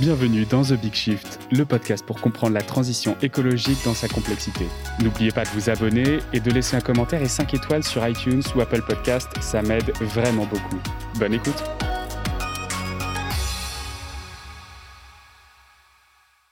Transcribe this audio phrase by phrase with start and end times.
[0.00, 4.66] Bienvenue dans The Big Shift, le podcast pour comprendre la transition écologique dans sa complexité.
[5.00, 8.42] N'oubliez pas de vous abonner et de laisser un commentaire et 5 étoiles sur iTunes
[8.56, 10.80] ou Apple Podcast, ça m'aide vraiment beaucoup.
[11.20, 11.62] Bonne écoute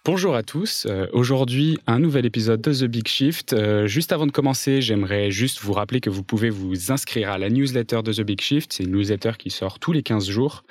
[0.04, 0.84] Bonjour à tous.
[0.90, 3.52] Euh, aujourd'hui, un nouvel épisode de The Big Shift.
[3.52, 7.38] Euh, juste avant de commencer, j'aimerais juste vous rappeler que vous pouvez vous inscrire à
[7.38, 8.72] la newsletter de The Big Shift.
[8.72, 10.64] C'est une newsletter qui sort tous les 15 jours,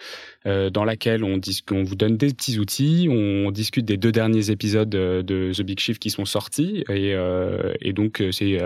[0.46, 1.40] euh, dans laquelle on,
[1.72, 5.80] on, vous donne des petits outils, on discute des deux derniers épisodes de, The Big
[5.80, 6.84] Shift qui sont sortis.
[6.90, 7.16] Et,
[7.80, 8.60] et donc, c'est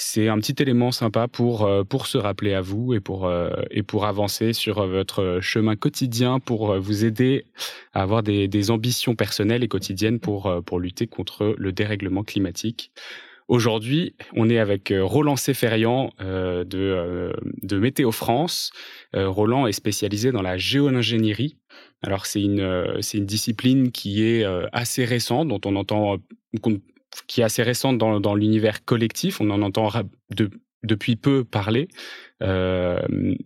[0.00, 3.50] c'est un petit élément sympa pour, euh, pour se rappeler à vous et pour, euh,
[3.72, 7.46] et pour avancer sur votre chemin quotidien pour euh, vous aider
[7.94, 12.92] à avoir des, des ambitions personnelles et quotidiennes pour, pour lutter contre le dérèglement climatique.
[13.48, 18.72] Aujourd'hui, on est avec Roland Seferian de, de Météo France.
[19.14, 21.56] Roland est spécialisé dans la géo-ingénierie.
[22.02, 22.60] Alors c'est une,
[23.14, 26.18] une discipline qui est assez récente, dont on entend,
[27.26, 29.40] qui est assez récente dans, l'univers collectif.
[29.40, 29.90] On en entend
[30.30, 30.50] de,
[30.82, 31.88] depuis peu parler.
[32.42, 33.00] Euh,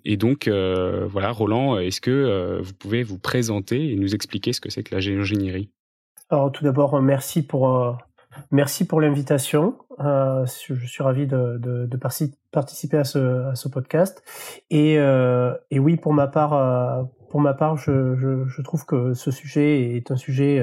[0.05, 4.53] et donc, euh, voilà, Roland, est-ce que euh, vous pouvez vous présenter et nous expliquer
[4.53, 5.71] ce que c'est que la géo-ingénierie?
[6.31, 7.99] Alors, tout d'abord, merci pour,
[8.51, 9.77] merci pour l'invitation.
[9.99, 11.89] je suis ravi de,
[12.51, 14.23] participer à ce, podcast.
[14.71, 14.99] Et,
[15.73, 20.63] oui, pour ma part, pour ma part, je, trouve que ce sujet est un sujet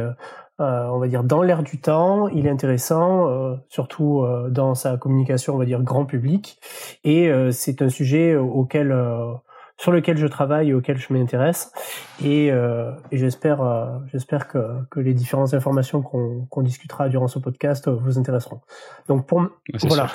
[0.60, 4.98] on va dire dans l'air du temps, il est intéressant, euh, surtout euh, dans sa
[4.98, 6.60] communication, on va dire grand public,
[7.04, 8.96] et c'est un sujet auquel
[9.78, 11.72] sur lequel je travaille et auquel je m'intéresse,
[12.24, 18.18] et, et j'espère j'espère que, que les différentes informations qu'on discutera durant ce podcast vous
[18.20, 18.62] intéresseront.
[19.08, 19.48] Donc pour
[19.84, 20.10] voilà.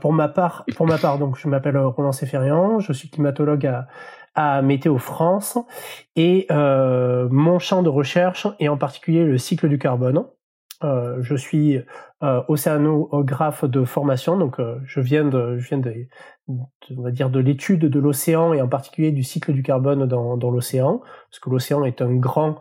[0.00, 3.86] pour ma part pour ma part donc je m'appelle Roland Seferian, je suis climatologue à
[4.36, 5.58] à Météo France
[6.14, 10.24] et euh, mon champ de recherche est en particulier le cycle du carbone.
[10.84, 11.80] Euh, je suis
[12.22, 15.58] euh, océanographe de formation, donc je viens de,
[17.10, 21.40] dire de l'étude de l'océan et en particulier du cycle du carbone dans, l'océan, parce
[21.40, 22.60] que l'océan est un grand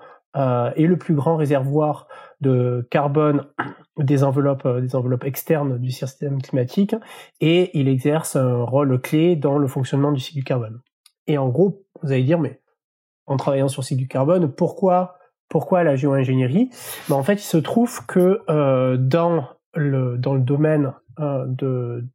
[0.76, 2.08] et le plus grand réservoir
[2.42, 3.46] de carbone
[3.98, 6.96] des enveloppes externes du système climatique,
[7.42, 10.82] et il exerce un rôle clé dans le fonctionnement du cycle du carbone.
[11.28, 12.60] Et en gros, vous allez dire, mais
[13.28, 15.18] en travaillant sur cycle du carbone, pourquoi,
[15.50, 16.70] pourquoi la géo-ingénierie?
[17.10, 22.06] Ben, En fait, il se trouve que euh, dans, le, dans le domaine euh, de,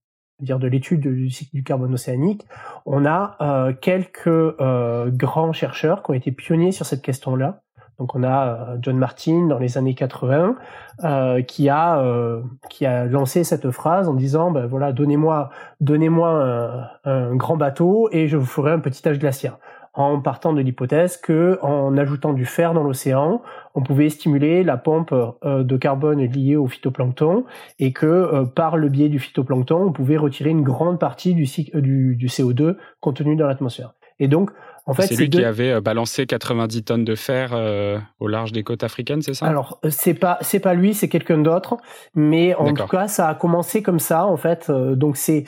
[0.41, 2.47] de l'étude du cycle du carbone océanique,
[2.87, 7.63] on a euh, quelques euh, grands chercheurs qui ont été pionniers sur cette question-là.
[8.01, 10.57] Donc on a euh, John Martin dans les années 80
[11.05, 12.41] euh, qui a euh,
[12.71, 15.51] qui a lancé cette phrase en disant ben voilà donnez-moi
[15.81, 19.59] donnez-moi un, grand bateau et je vous ferai un petit âge glaciaire
[19.93, 23.43] en partant de l'hypothèse que en ajoutant du fer dans l'océan,
[23.75, 25.13] on pouvait stimuler la pompe
[25.45, 27.45] de carbone liée au phytoplancton
[27.81, 31.45] et que par le biais du phytoplancton, on pouvait retirer une grande partie du,
[31.75, 33.95] du, du CO2 contenu dans l'atmosphère.
[34.21, 34.53] Et donc
[34.99, 38.83] c'est lui qui avait euh, balancé 90 tonnes de fer euh, au large des côtes
[38.83, 39.47] africaines, c'est ça?
[39.47, 41.77] Alors euh, c'est pas c'est pas lui, c'est quelqu'un d'autre,
[42.15, 44.71] mais en tout cas ça a commencé comme ça en fait.
[44.71, 45.45] donc c'est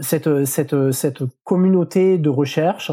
[0.00, 2.92] cette cette cette communauté de recherche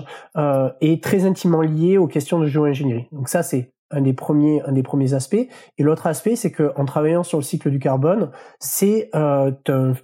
[0.81, 3.07] est très intimement liée aux questions de géo-ingénierie.
[3.11, 5.48] Donc ça c'est un des premiers un des premiers aspects.
[5.78, 9.52] Et l'autre aspect c'est que en travaillant sur le cycle du carbone c'est euh,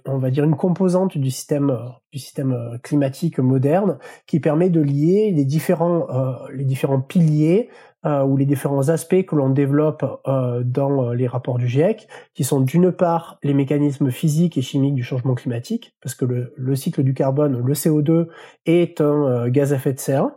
[0.06, 1.76] on va dire une composante du système
[2.18, 7.68] système euh, climatique moderne qui permet de lier les différents euh, piliers
[8.06, 12.44] euh, ou les différents aspects que l'on développe euh, dans les rapports du GIEC qui
[12.44, 16.24] sont d'une part les mécanismes physiques et chimiques du changement climatique parce que
[16.54, 18.28] le cycle du carbone le CO2
[18.66, 20.30] est un gaz à effet de serre.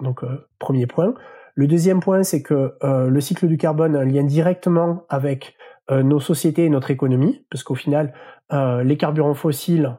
[0.00, 0.24] Donc
[0.58, 1.14] premier point
[1.58, 5.56] le deuxième point, c'est que euh, le cycle du carbone a lien directement avec
[5.90, 8.14] euh, nos sociétés et notre économie, parce qu'au final,
[8.52, 9.96] euh, les carburants fossiles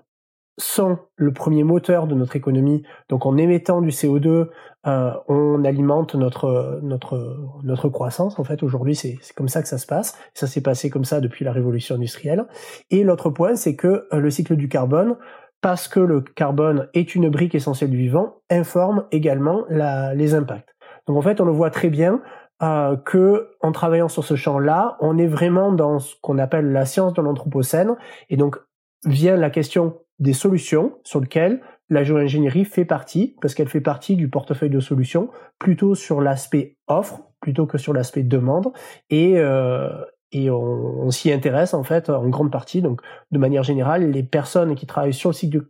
[0.57, 2.83] sont le premier moteur de notre économie.
[3.09, 4.47] Donc en émettant du CO2,
[4.85, 8.39] on alimente notre notre notre croissance.
[8.39, 10.17] En fait, aujourd'hui, c'est comme ça que ça se passe.
[10.33, 12.45] Ça s'est passé comme ça depuis la révolution industrielle.
[12.89, 15.17] Et l'autre point, c'est que le cycle du carbone
[15.61, 20.69] parce que le carbone est une brique essentielle du vivant, informe également les impacts.
[21.09, 22.21] Donc en fait, on le voit très bien
[22.61, 26.85] euh, que en travaillant sur ce champ-là, on est vraiment dans ce qu'on appelle la
[26.85, 27.95] science de l'anthropocène,
[28.29, 28.57] et donc
[29.05, 34.15] vient la question des solutions sur lesquelles la géo-ingénierie fait partie, parce qu'elle fait partie
[34.15, 38.71] du portefeuille de solutions, plutôt sur l'aspect offre, plutôt que sur l'aspect demande,
[39.09, 39.89] et, euh,
[40.31, 42.83] et on, on s'y intéresse en fait en grande partie.
[42.83, 43.01] Donc,
[43.31, 45.63] de manière générale, les personnes qui travaillent sur le cycle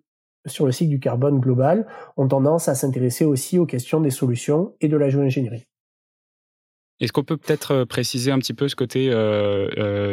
[0.46, 1.88] sur le cycle du carbone global
[2.18, 5.66] ont tendance à s'intéresser aussi aux questions des solutions et de la géo-ingénierie.
[7.00, 9.10] Est-ce qu'on peut peut-être préciser un petit peu ce côté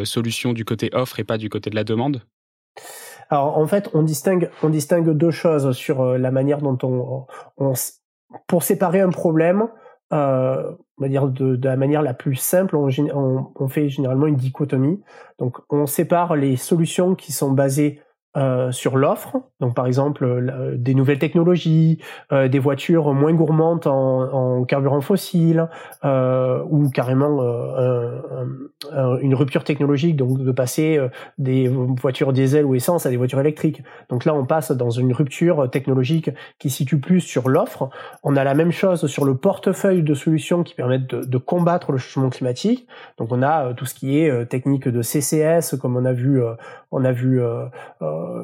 [0.04, 2.22] solution du côté offre et pas du côté de la demande?
[3.28, 7.26] Alors en fait, on distingue, on distingue deux choses sur la manière dont on,
[7.56, 7.74] on
[8.46, 9.68] pour séparer un problème,
[10.12, 13.88] euh, on va dire de, de, la manière la plus simple, on, on, on, fait
[13.88, 15.00] généralement une dichotomie.
[15.38, 18.00] Donc on sépare les solutions qui sont basées
[18.36, 21.98] euh, sur l'offre, donc par exemple des nouvelles technologies,
[22.32, 25.68] euh, des voitures moins gourmandes en, en carburant fossile,
[26.04, 28.20] euh, ou carrément euh,
[29.20, 31.00] une rupture technologique, donc de passer
[31.38, 33.82] des voitures diesel ou essence à des voitures électriques.
[34.10, 37.88] Donc là, on passe dans une rupture technologique qui situe plus sur l'offre.
[38.22, 41.92] On a la même chose sur le portefeuille de solutions qui permettent de, de combattre
[41.92, 42.86] le changement climatique.
[43.18, 46.42] Donc on a tout ce qui est technique de CCS, comme on a vu,
[46.90, 47.40] on a vu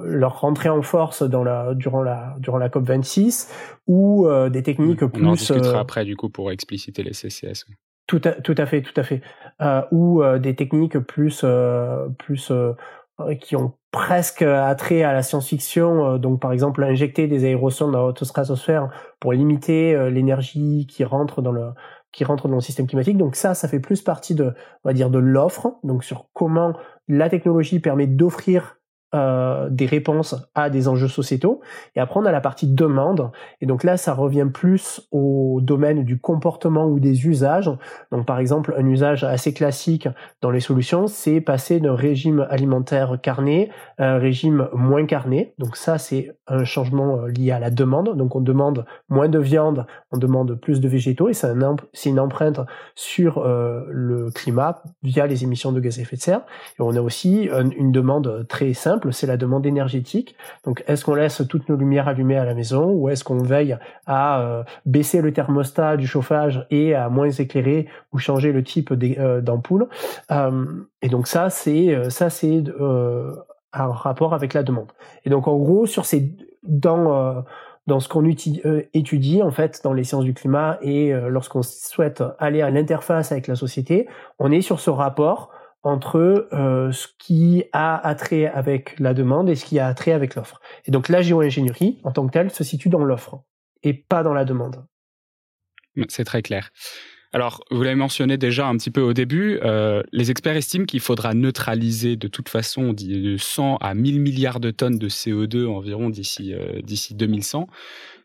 [0.05, 3.51] leur rentrée en force dans la, durant, la, durant la COP 26
[3.87, 5.25] ou euh, des techniques plus.
[5.25, 7.67] On en discutera euh, après du coup pour expliciter les CCS.
[8.07, 9.23] Tout à, tout à fait, tout à fait.
[9.61, 11.45] Euh, ou des techniques plus,
[12.19, 12.53] plus
[13.41, 16.19] qui ont presque attrait à la science-fiction.
[16.19, 18.89] donc par exemple injecter des aérosols dans la haute stratosphère
[19.21, 21.71] pour limiter l'énergie qui rentre dans le
[22.13, 23.17] qui rentre dans le système climatique.
[23.17, 24.53] Donc ça, ça fait plus partie de,
[24.85, 25.79] on va dire, de l'offre.
[25.83, 26.77] Donc sur comment
[27.09, 28.77] la technologie permet d'offrir
[29.15, 31.61] euh, des réponses à des enjeux sociétaux.
[31.97, 33.31] Et après, on a la partie demande.
[33.61, 37.71] Et donc là, ça revient plus au domaine du comportement ou des usages.
[38.11, 40.09] Donc par exemple, un usage assez classique
[40.41, 45.53] dans les solutions, c'est passer d'un régime alimentaire carné à un régime moins carné.
[45.59, 48.17] Donc ça, c'est un changement euh, lié à la demande.
[48.17, 51.29] Donc on demande moins de viande, on demande plus de végétaux.
[51.29, 51.77] Et c'est un,
[52.07, 52.61] une empreinte
[52.95, 56.41] sur euh, le climat via les émissions de gaz à effet de serre.
[56.79, 60.37] Et on a aussi une demande très simple c'est la demande énergétique.
[60.65, 63.77] Donc, est-ce qu'on laisse toutes nos lumières allumées à la maison ou est-ce qu'on veille
[64.07, 68.93] à euh, baisser le thermostat du chauffage et à moins éclairer ou changer le type
[68.93, 69.89] euh, d'ampoule?
[70.31, 70.65] Euh,
[71.03, 72.63] Et donc ça, c'est ça, c'est
[73.73, 74.93] un rapport avec la demande.
[75.25, 76.31] Et donc, en gros, sur ces
[76.63, 77.45] dans
[77.89, 82.63] dans ce qu'on étudie en fait dans les sciences du climat et lorsqu'on souhaite aller
[82.63, 84.07] à l'interface avec la société,
[84.39, 85.51] on est sur ce rapport
[85.83, 90.35] entre euh, ce qui a attrait avec la demande et ce qui a attrait avec
[90.35, 90.61] l'offre.
[90.87, 93.43] Et donc la géo-ingénierie, en tant que telle, se situe dans l'offre
[93.83, 94.87] et pas dans la demande.
[96.09, 96.71] C'est très clair.
[97.35, 101.01] Alors, vous l'avez mentionné déjà un petit peu au début, euh, les experts estiment qu'il
[101.01, 106.11] faudra neutraliser de toute façon de 100 à 1000 milliards de tonnes de CO2 environ
[106.11, 107.69] d'ici euh, d'ici 2100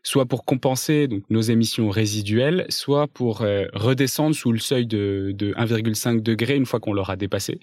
[0.02, 5.32] soit pour compenser donc, nos émissions résiduelles, soit pour euh, redescendre sous le seuil de,
[5.34, 7.60] de 1,5 degré une fois qu'on l'aura dépassé.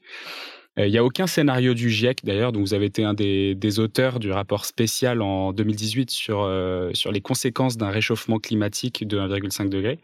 [0.77, 3.56] Euh, il n'y a aucun scénario du GIEC d'ailleurs, dont vous avez été un des,
[3.56, 9.07] des, auteurs du rapport spécial en 2018 sur, euh, sur les conséquences d'un réchauffement climatique
[9.07, 10.00] de 1,5 degré.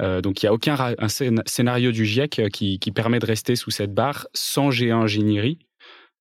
[0.00, 3.54] Euh, donc il n'y a aucun un scénario du GIEC qui, qui, permet de rester
[3.54, 5.58] sous cette barre sans géo-ingénierie.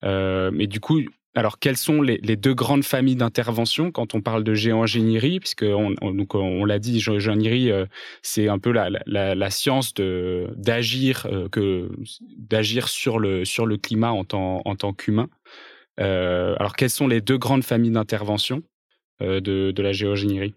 [0.04, 1.02] Euh, mais du coup,
[1.36, 5.96] alors, quelles sont les, deux grandes familles d'intervention quand on parle de géo-ingénierie Puisque, on,
[6.02, 7.86] on, l'a dit, géo-ingénierie, euh,
[8.22, 11.90] c'est un peu la, science de d'agir euh, que
[12.38, 15.28] d'agir sur le sur le climat en tant en tant qu'humain.
[16.00, 18.62] Euh, alors, quelles sont les deux grandes familles d'intervention
[19.20, 19.40] de,
[19.72, 20.54] de la géo-ingénierie?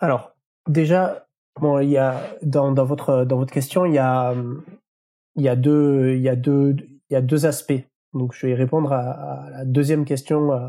[0.00, 0.32] Alors,
[0.68, 1.25] déjà,
[1.60, 4.34] bon, il y a dans, dans votre dans votre question, il y a
[5.36, 6.76] il y a deux il y a deux
[7.10, 7.84] il y a deux aspects
[8.16, 10.68] donc je vais répondre à, la deuxième question euh,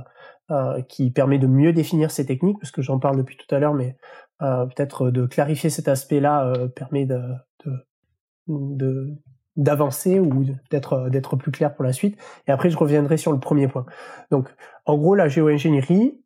[0.52, 3.60] euh, qui permet de mieux définir ces techniques, parce que j'en parle depuis tout à
[3.60, 3.98] l'heure, mais
[4.42, 7.22] euh, peut-être de clarifier cet aspect-là permet de,
[8.48, 9.14] de,
[9.56, 12.18] d'avancer ou d'être d'être plus clair pour la suite.
[12.48, 13.86] Et après, je reviendrai sur le premier point.
[14.32, 14.54] Donc,
[14.86, 16.22] en gros, la géo-ingénierie,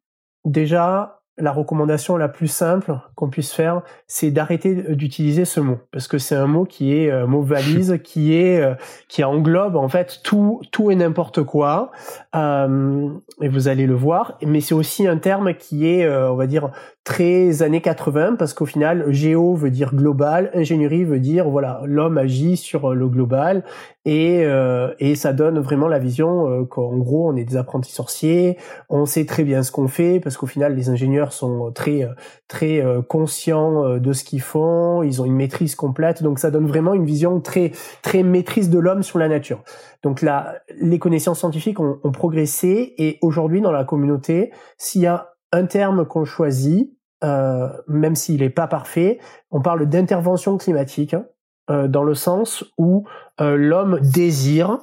[0.45, 6.07] déjà, la recommandation la plus simple qu'on puisse faire, c'est d'arrêter d'utiliser ce mot parce
[6.07, 8.75] que c'est un mot qui est euh, mot valise, qui est euh,
[9.07, 11.91] qui englobe en fait tout tout et n'importe quoi.
[12.35, 13.09] Euh,
[13.41, 14.37] et vous allez le voir.
[14.45, 16.71] Mais c'est aussi un terme qui est, on va dire,
[17.03, 22.19] très années 80 parce qu'au final géo veut dire global, ingénierie veut dire voilà l'homme
[22.19, 23.63] agit sur le global
[24.05, 27.91] et euh, et ça donne vraiment la vision euh, qu'en gros on est des apprentis
[27.91, 28.57] sorciers,
[28.89, 32.07] on sait très bien ce qu'on fait parce qu'au final les ingénieurs sont très
[32.47, 36.67] très euh, conscients de ce qu'ils font, ils ont une maîtrise complète donc ça donne
[36.67, 37.71] vraiment une vision très
[38.03, 39.63] très maîtrise de l'homme sur la nature.
[40.03, 45.07] Donc là les connaissances scientifiques ont, ont progressé et aujourd'hui dans la communauté s'il y
[45.07, 46.91] a un terme qu'on choisit,
[47.23, 49.19] euh, même s'il n'est pas parfait,
[49.51, 51.25] on parle d'intervention climatique, hein,
[51.69, 53.05] euh, dans le sens où
[53.39, 54.79] euh, l'homme désire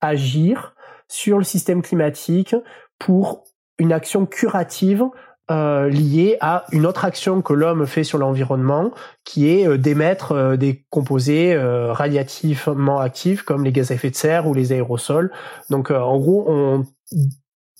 [0.00, 0.74] agir
[1.06, 2.56] sur le système climatique
[2.98, 3.44] pour
[3.78, 5.04] une action curative
[5.50, 8.92] euh, liées à une autre action que l'homme fait sur l'environnement,
[9.24, 14.14] qui est euh, d'émettre euh, des composés radiativement actifs comme les gaz à effet de
[14.14, 15.32] serre ou les aérosols.
[15.68, 16.84] Donc en gros, on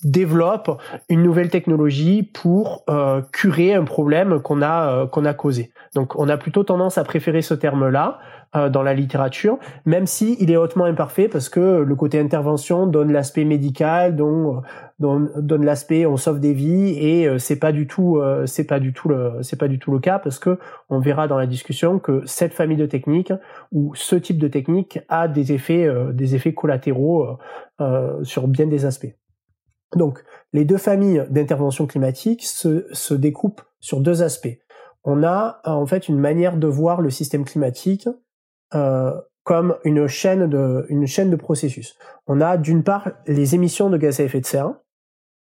[0.03, 2.85] développe une nouvelle technologie pour
[3.31, 5.71] curer un problème qu'on a qu'on a causé.
[5.95, 8.19] Donc on a plutôt tendance à préférer ce terme-là
[8.55, 9.57] euh, dans la littérature,
[9.87, 14.61] même si il est hautement imparfait parce que le côté intervention donne l'aspect médical, donne,
[14.99, 18.79] donne, l'aspect on sauve des vies et euh, c'est pas du tout euh, c'est pas
[18.79, 20.59] du tout le c'est pas du tout le cas parce que
[20.91, 23.33] on verra dans la discussion que cette famille de techniques
[23.71, 27.39] ou ce type de technique a des effets des effets collatéraux
[28.21, 29.15] sur bien des aspects.
[29.95, 30.23] Donc
[30.53, 34.57] les deux familles d'intervention climatique se, découpent sur deux aspects.
[35.03, 38.07] On a en fait une manière de voir le système climatique
[38.73, 39.11] euh,
[39.43, 41.97] comme une chaîne de processus.
[42.27, 44.73] On a d'une part les émissions de gaz à effet de serre.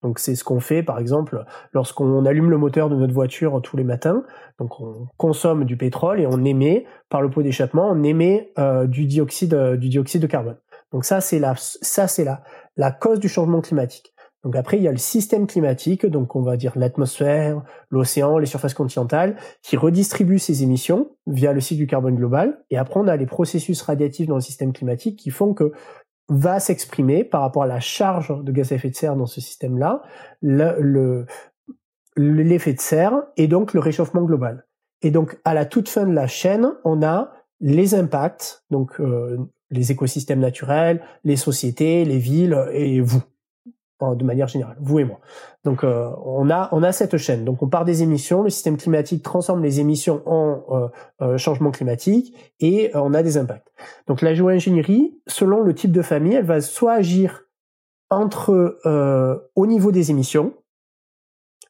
[0.03, 3.77] Donc c'est ce qu'on fait par exemple lorsqu'on allume le moteur de notre voiture tous
[3.77, 4.25] les matins.
[4.59, 8.87] Donc on consomme du pétrole et on émet par le pot d'échappement, on émet euh,
[8.87, 10.59] du dioxyde du dioxyde de carbone.
[10.93, 12.43] Donc ça c'est la ça c'est la
[12.77, 14.14] la cause du changement climatique.
[14.45, 18.47] Donc après, il y a le système climatique, donc on va dire l'atmosphère, l'océan, les
[18.47, 22.63] surfaces continentales, qui redistribuent ces émissions via le cycle du carbone global.
[22.71, 25.73] Et après, on a les processus radiatifs dans le système climatique qui font que
[26.29, 29.41] va s'exprimer par rapport à la charge de gaz à effet de serre dans ce
[29.41, 30.03] système-là,
[30.43, 31.27] le,
[32.17, 34.67] l'effet de serre et donc le réchauffement global.
[35.03, 39.39] Et donc à la toute fin de la chaîne, on a les impacts, donc euh,
[39.71, 43.23] les écosystèmes naturels, les sociétés, les villes et vous
[44.13, 45.21] de manière générale, vous et moi.
[45.65, 47.45] Donc euh, on a on a cette chaîne.
[47.45, 50.89] Donc on part des émissions, le système climatique transforme les émissions en euh,
[51.23, 53.73] euh, changement climatique et on a des impacts.
[54.07, 57.43] Donc la géo-ingénierie, selon le type de famille, elle va soit agir
[58.11, 58.79] entre
[59.55, 60.55] au niveau des émissions,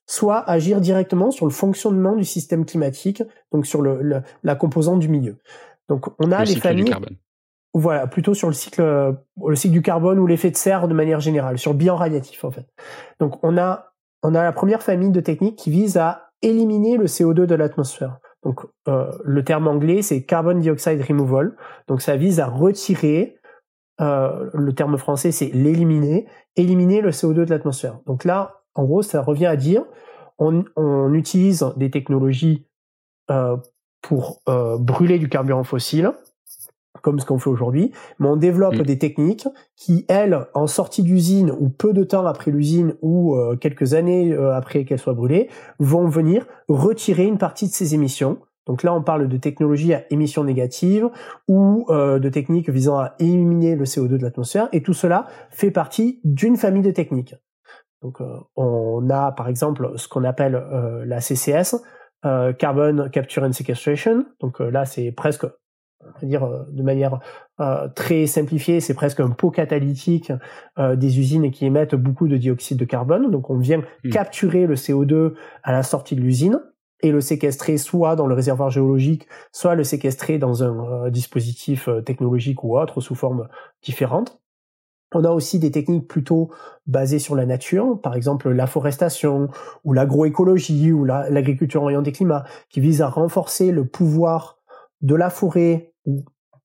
[0.06, 3.22] soit agir directement sur le fonctionnement du système climatique,
[3.52, 5.38] donc sur le, la composante du milieu.
[5.88, 6.92] Donc on a les familles.
[7.76, 9.12] Voilà, plutôt sur le cycle, euh,
[9.44, 12.44] le cycle du carbone ou l'effet de serre de manière générale, sur le bilan radiatif
[12.44, 12.66] en fait.
[13.18, 17.06] Donc on a, on a la première famille de techniques qui vise à éliminer le
[17.06, 18.18] CO2 de l'atmosphère.
[18.44, 21.56] Donc euh, le terme anglais c'est carbon dioxide removal.
[21.88, 23.40] Donc ça vise à retirer,
[24.00, 27.98] euh, le terme français c'est l'éliminer, éliminer le CO2 de l'atmosphère.
[28.06, 29.84] Donc là, en gros, ça revient à dire
[30.38, 32.68] on, on utilise des technologies
[34.02, 34.42] pour
[34.78, 36.12] brûler du carburant fossile
[37.04, 38.82] comme ce qu'on fait aujourd'hui, mais on développe mm.
[38.82, 39.46] des techniques
[39.76, 44.32] qui, elles, en sortie d'usine ou peu de temps après l'usine ou euh, quelques années
[44.32, 48.38] euh, après qu'elle soit brûlée, vont venir retirer une partie de ces émissions.
[48.66, 51.10] Donc là, on parle de technologies à émissions négatives
[51.46, 55.70] ou euh, de techniques visant à éliminer le CO2 de l'atmosphère, et tout cela fait
[55.70, 57.34] partie d'une famille de techniques.
[58.00, 58.18] Donc
[58.54, 60.62] on a par exemple ce qu'on appelle
[61.06, 61.76] la CCS,
[62.58, 64.26] Carbon Capture and Sequestration.
[64.40, 65.46] Donc là, c'est presque
[66.22, 67.20] dire euh, de manière
[67.60, 70.32] euh, très simplifiée, c'est presque un pot catalytique
[70.78, 73.30] euh, des usines qui émettent beaucoup de dioxyde de carbone.
[73.30, 74.10] Donc on vient hmm.
[74.10, 76.60] capturer le CO2 à la sortie de l'usine
[77.02, 82.64] et le séquestrer soit dans le réservoir géologique, soit le séquestrer dans un dispositif technologique
[82.64, 83.48] ou autre sous forme
[83.82, 84.40] différente.
[85.14, 86.50] On a aussi des techniques plutôt
[86.86, 89.48] basées sur la nature, par exemple la forestation
[89.84, 94.58] ou l'agroécologie ou l'agriculture orientée climat, qui visent à renforcer le pouvoir
[95.02, 95.93] de la forêt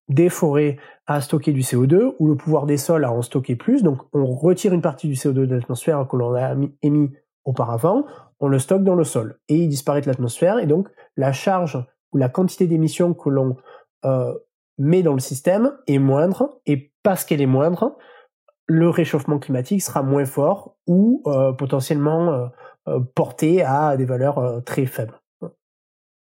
[0.09, 3.83] des forêts à stocker du CO2 ou le pouvoir des sols à en stocker plus.
[3.83, 7.11] Donc on retire une partie du CO2 de l'atmosphère que l'on a émis
[7.45, 8.05] auparavant,
[8.39, 11.83] on le stocke dans le sol et il disparaît de l'atmosphère et donc la charge
[12.11, 13.55] ou la quantité d'émissions que l'on
[14.05, 14.33] euh,
[14.77, 17.97] met dans le système est moindre et parce qu'elle est moindre,
[18.67, 22.49] le réchauffement climatique sera moins fort ou euh, potentiellement
[22.87, 25.19] euh, porté à des valeurs très faibles.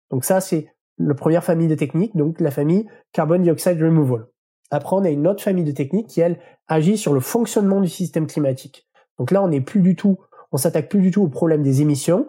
[0.10, 4.27] Donc ça c'est la première famille de techniques, donc la famille Carbon Dioxide Removal.
[4.71, 7.89] Après, on a une autre famille de techniques qui, elle, agit sur le fonctionnement du
[7.89, 8.88] système climatique.
[9.19, 10.17] Donc là, on n'est plus du tout,
[10.51, 12.27] on s'attaque plus du tout au problème des émissions.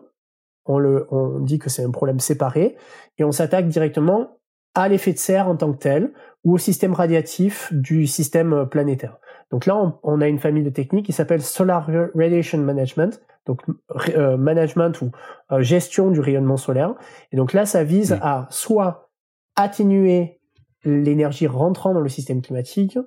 [0.67, 2.77] On, le, on dit que c'est un problème séparé
[3.19, 4.39] et on s'attaque directement
[4.75, 9.19] à l'effet de serre en tant que tel ou au système radiatif du système planétaire.
[9.51, 13.61] Donc là, on, a une famille de techniques qui s'appelle Solar Radiation Management, donc
[14.09, 15.11] euh, management ou
[15.53, 16.95] euh, gestion du rayonnement solaire.
[17.33, 19.11] Et donc là, ça vise à soit
[19.57, 20.41] atténuer
[20.85, 22.99] l'énergie rentrant dans le système climatique,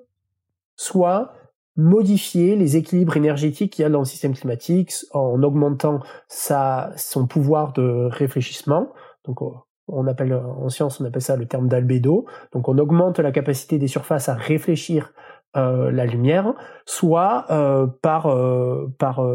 [0.75, 1.34] soit
[1.75, 7.27] modifier les équilibres énergétiques qu'il y a dans le système climatique en augmentant sa, son
[7.27, 8.94] pouvoir de réfléchissement.
[9.25, 9.41] Donc,
[9.88, 12.25] on appelle, en science, on appelle ça le terme d'albédo.
[12.51, 15.13] Donc, on augmente la capacité des surfaces à réfléchir
[15.56, 16.53] euh, la lumière,
[16.86, 19.25] soit euh, par, euh, par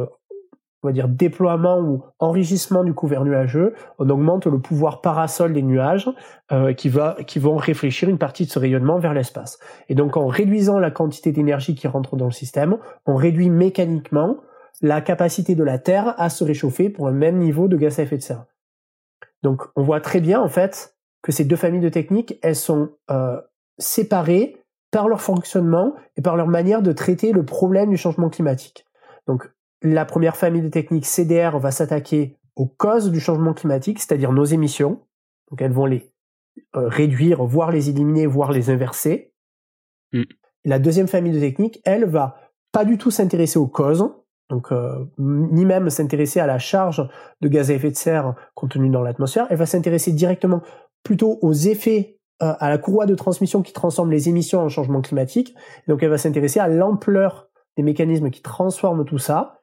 [0.82, 5.62] on va dire déploiement ou enrichissement du couvert nuageux, on augmente le pouvoir parasol des
[5.62, 6.10] nuages
[6.50, 9.58] euh, qui, va, qui vont réfléchir une partie de ce rayonnement vers l'espace.
[9.88, 14.38] Et donc en réduisant la quantité d'énergie qui rentre dans le système, on réduit mécaniquement
[14.80, 18.02] la capacité de la Terre à se réchauffer pour un même niveau de gaz à
[18.02, 18.44] effet de serre.
[19.42, 22.90] Donc on voit très bien en fait que ces deux familles de techniques, elles sont
[23.10, 23.40] euh,
[23.78, 24.56] séparées
[24.90, 28.84] par leur fonctionnement et par leur manière de traiter le problème du changement climatique.
[29.28, 29.51] Donc
[29.82, 34.44] la première famille de techniques CDR va s'attaquer aux causes du changement climatique, c'est-à-dire nos
[34.44, 35.00] émissions.
[35.50, 36.12] Donc elles vont les
[36.76, 39.32] euh, réduire, voire les éliminer, voire les inverser.
[40.12, 40.22] Mm.
[40.64, 42.36] La deuxième famille de techniques, elle va
[42.72, 44.08] pas du tout s'intéresser aux causes,
[44.48, 47.08] donc euh, ni même s'intéresser à la charge
[47.40, 49.46] de gaz à effet de serre contenue dans l'atmosphère.
[49.50, 50.62] Elle va s'intéresser directement
[51.02, 55.00] plutôt aux effets euh, à la courroie de transmission qui transforme les émissions en changement
[55.00, 55.54] climatique.
[55.88, 59.61] Donc elle va s'intéresser à l'ampleur des mécanismes qui transforment tout ça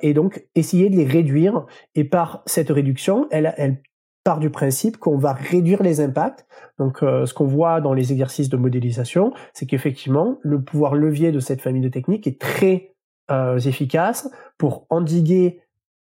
[0.00, 1.66] et donc essayer de les réduire.
[1.94, 3.82] Et par cette réduction, elle, elle
[4.26, 6.46] part du principe qu'on va réduire les impacts.
[6.80, 11.30] Donc euh, ce qu'on voit dans les exercices de modélisation, c'est qu'effectivement, le pouvoir levier
[11.30, 12.96] de cette famille de techniques est très
[13.30, 14.28] euh, efficace
[14.58, 15.60] pour endiguer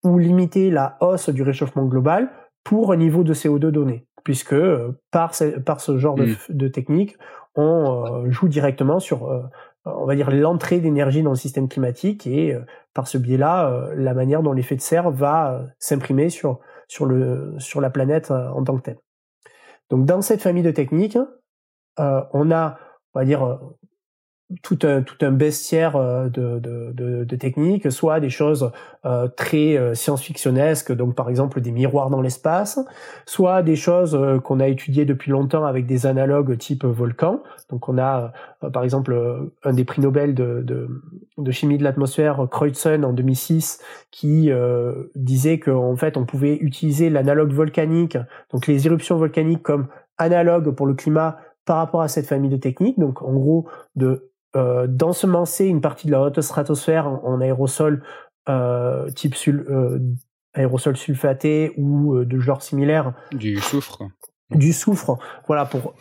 [0.04, 2.30] ou limiter la hausse du réchauffement global
[2.62, 6.36] pour un niveau de CO2 donné, puisque euh, par, ce, par ce genre de, mm.
[6.50, 7.16] de, technique,
[7.54, 9.50] on joue directement sur
[9.84, 12.60] on va dire l'entrée d'énergie dans le système climatique et euh,
[12.94, 17.06] par ce biais-là, euh, la manière dont l'effet de serre va euh, s'imprimer sur sur
[17.06, 18.98] le sur la planète en tant que telle.
[19.90, 21.18] Donc dans cette famille de techniques,
[21.98, 22.78] on a
[23.14, 23.60] on va dire
[24.62, 28.70] tout un tout un bestiaire euh, de, de, de, de techniques, soit des choses
[29.06, 32.78] euh, très euh, science-fictionnesques, donc par exemple des miroirs dans l'espace,
[33.24, 37.42] soit des choses euh, qu'on a étudiées depuis longtemps avec des analogues type volcan.
[37.70, 38.32] Donc on a
[38.72, 40.88] par exemple un des prix Nobel de, de,
[41.38, 43.80] de chimie de l'atmosphère, Kreutzen en 2006,
[44.10, 44.50] qui
[45.14, 48.18] disait qu'en fait on pouvait utiliser l'analogue volcanique,
[48.52, 49.86] donc les éruptions volcaniques comme
[50.18, 54.29] analogue pour le climat par rapport à cette famille de techniques, donc en gros de
[54.56, 58.02] euh, d'ensemencer une partie de la haute stratosphère en, aérosol
[58.48, 60.00] euh, type sul, euh,
[60.54, 63.12] aérosol sulfaté ou euh, de genre similaire.
[63.32, 64.02] Du soufre.
[64.50, 65.94] Du soufre, voilà, pour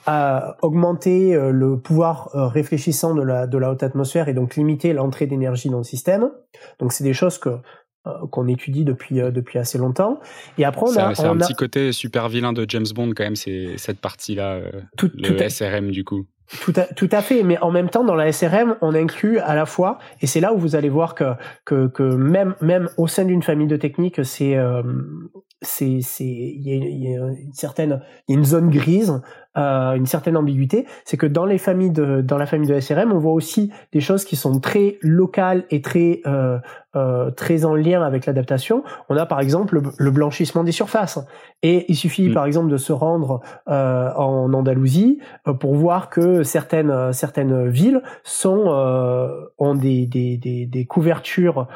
[0.63, 5.69] augmenter le pouvoir réfléchissant de la, de la haute atmosphère et donc limiter l'entrée d'énergie
[5.69, 6.32] dans le système.
[6.80, 7.60] Donc c'est des choses que
[8.32, 10.19] qu'on étudie depuis depuis assez longtemps.
[10.58, 13.36] Et après on a c'est un petit côté super vilain de James Bond quand même,
[13.36, 14.60] c'est cette partie là,
[14.98, 16.26] tout, le tout SRM du coup.
[16.62, 19.54] Tout à, tout à fait, mais en même temps, dans la SRM, on inclut à
[19.54, 23.08] la fois, et c'est là où vous allez voir que, que, que même, même au
[23.08, 24.82] sein d'une famille de techniques, c'est, euh,
[25.62, 29.22] c'est, c'est, il y, a une certaine, il y a une zone grise
[29.60, 33.12] euh, une certaine ambiguïté, c'est que dans les familles de dans la famille de SRM,
[33.12, 36.58] on voit aussi des choses qui sont très locales et très euh,
[36.95, 38.84] euh, très en lien avec l'adaptation.
[39.10, 41.19] On a par exemple le, blanchissement des surfaces,
[41.62, 42.34] et il suffit mm.
[42.34, 48.02] par exemple de se rendre euh, en Andalousie euh, pour voir que certaines certaines villes
[48.24, 48.65] sont
[49.60, 51.67] ont des des, des, des couvertures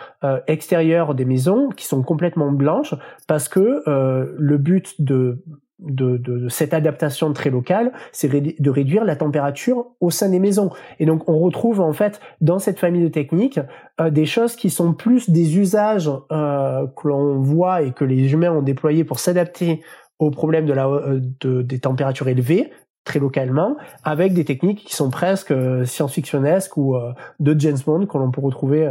[0.48, 2.96] extérieures des maisons qui sont complètement blanches
[3.28, 5.44] parce que le but de
[5.84, 10.70] de, de, cette adaptation très locale, c'est de réduire la température au sein des maisons.
[11.00, 13.60] Et donc on retrouve en fait dans cette famille de techniques
[14.00, 18.34] euh, des choses qui sont plus des usages euh, que l'on voit et que les
[18.34, 19.82] humains ont déployés pour s'adapter
[20.20, 22.72] aux problèmes de la, euh, de, des températures élevées
[23.04, 26.96] très localement, avec des techniques qui sont presque euh, science-fictionnesques ou
[27.40, 28.90] de James Bond que l'on peut retrouver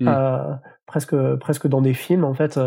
[0.00, 0.08] mm.
[0.86, 2.58] presque presque dans des films en fait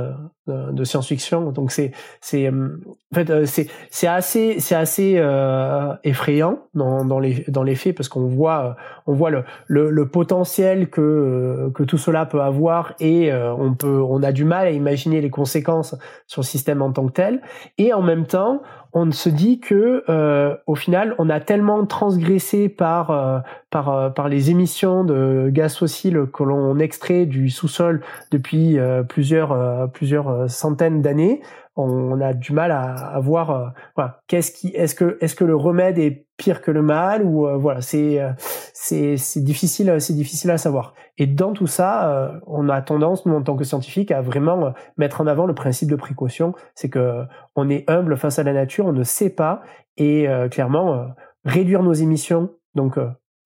[0.50, 1.52] euh, de, science-fiction.
[1.52, 7.06] Donc c'est c'est euh, en fait euh, c'est c'est assez c'est assez euh, effrayant dans
[7.06, 8.76] dans les dans les faits parce qu'on voit
[9.08, 14.02] on voit le, le, le potentiel que que tout cela peut avoir et on peut
[14.02, 15.96] on a du mal à imaginer les conséquences
[16.28, 17.42] sur le système en tant que tel.
[17.78, 18.62] Et en même temps
[18.94, 23.40] on se dit que euh, au final, on a tellement transgressé par euh,
[23.76, 30.50] euh, par les émissions de gaz fossiles que l'on extrait du sous-sol depuis plusieurs plusieurs
[30.50, 31.42] centaines d'années
[31.80, 35.98] on a du mal à, voir euh, qu'est-ce qui est-ce que est-ce que le remède
[35.98, 38.32] est pire que le mal ou euh, voilà c'est euh,
[38.74, 40.94] c'est c'est difficile c'est difficile à savoir.
[41.18, 45.22] Et dans tout ça on a tendance nous en tant que scientifiques à vraiment mettre
[45.22, 46.54] en avant le principe de précaution.
[46.76, 47.24] C'est que
[47.56, 49.62] on est humble face à la nature on ne sait pas.
[49.98, 51.08] Et clairement
[51.44, 52.98] réduire nos émissions donc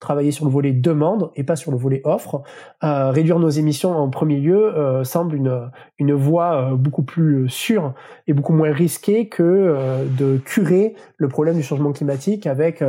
[0.03, 2.43] travailler sur le volet demande et pas sur le volet offre.
[2.83, 7.93] Euh, réduire nos émissions en premier lieu euh, semble une, voie euh, beaucoup plus sûre
[8.27, 12.83] et beaucoup moins risquée que de curer le problème du changement climatique avec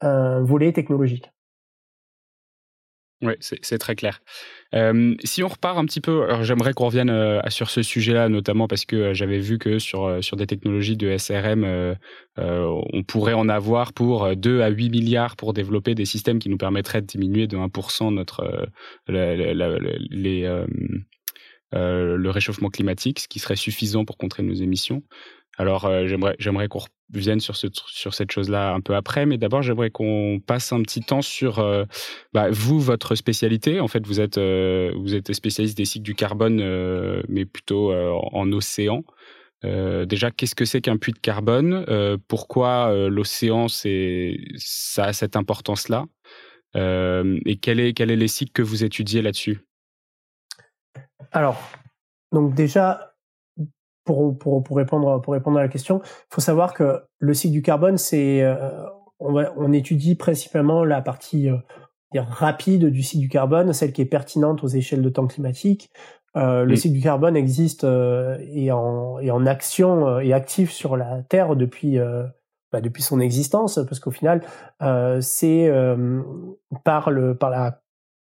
[0.00, 1.33] un volet technologique.
[3.22, 4.20] Oui, c'est très clair.
[5.24, 9.14] Si on repart un petit peu, j'aimerais qu'on revienne sur ce sujet-là, notamment parce que
[9.14, 11.96] j'avais vu que sur, sur des technologies de SRM,
[12.36, 16.58] on pourrait en avoir pour 2 à 8 milliards pour développer des systèmes qui nous
[16.58, 18.68] permettraient de diminuer de 1% notre,
[21.72, 25.02] le réchauffement climatique, ce qui serait suffisant pour contrer nos émissions.
[25.56, 26.80] Alors, j'aimerais, j'aimerais qu'on
[27.12, 30.82] revienne sur, ce, sur cette chose-là un peu après, mais d'abord, j'aimerais qu'on passe un
[30.82, 31.62] petit temps sur
[32.32, 33.80] bah, vous, votre spécialité.
[33.80, 36.56] En fait, vous êtes, vous êtes spécialiste des cycles du carbone,
[37.28, 39.04] mais plutôt en océan.
[39.62, 41.84] déjà, qu'est-ce que c'est qu'un puits de carbone?
[42.28, 46.06] Pourquoi l'océan, c'est, ça a cette importance-là?
[46.74, 49.60] Et quels est, quel est les cycles que vous étudiez là-dessus?
[51.32, 51.60] Alors,
[52.32, 53.13] donc déjà,
[54.04, 57.52] pour, pour, pour, répondre, pour répondre à la question, il faut savoir que le cycle
[57.52, 58.54] du carbone, c'est euh,
[59.18, 61.56] on, on, étudie principalement la partie euh,
[62.14, 65.90] rapide du cycle du carbone, celle qui est pertinente aux échelles de temps climatique.
[66.36, 70.72] Euh, le cycle du carbone existe euh, et, en, et en action euh, et actif
[70.72, 71.98] sur la Terre depuis
[72.72, 74.42] bah, depuis son existence, parce qu'au final,
[75.20, 75.72] c'est
[76.84, 77.80] par le par la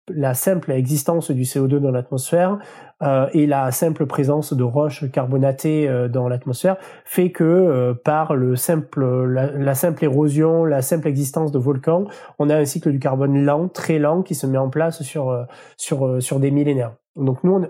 [0.09, 2.59] la simple existence du CO2 dans l'atmosphère
[3.01, 8.35] euh, et la simple présence de roches carbonatées euh, dans l'atmosphère fait que euh, par
[8.35, 12.05] le simple la, simple érosion, la simple existence de volcans,
[12.37, 15.47] on a un cycle du carbone lent, très lent qui se met en place sur
[15.77, 16.95] sur sur des millénaires.
[17.15, 17.69] Donc nous on,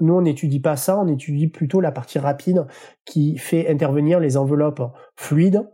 [0.00, 2.66] nous, on n'étudie pas ça, on étudie plutôt la partie rapide
[3.04, 4.82] qui fait intervenir les enveloppes
[5.16, 5.68] fluides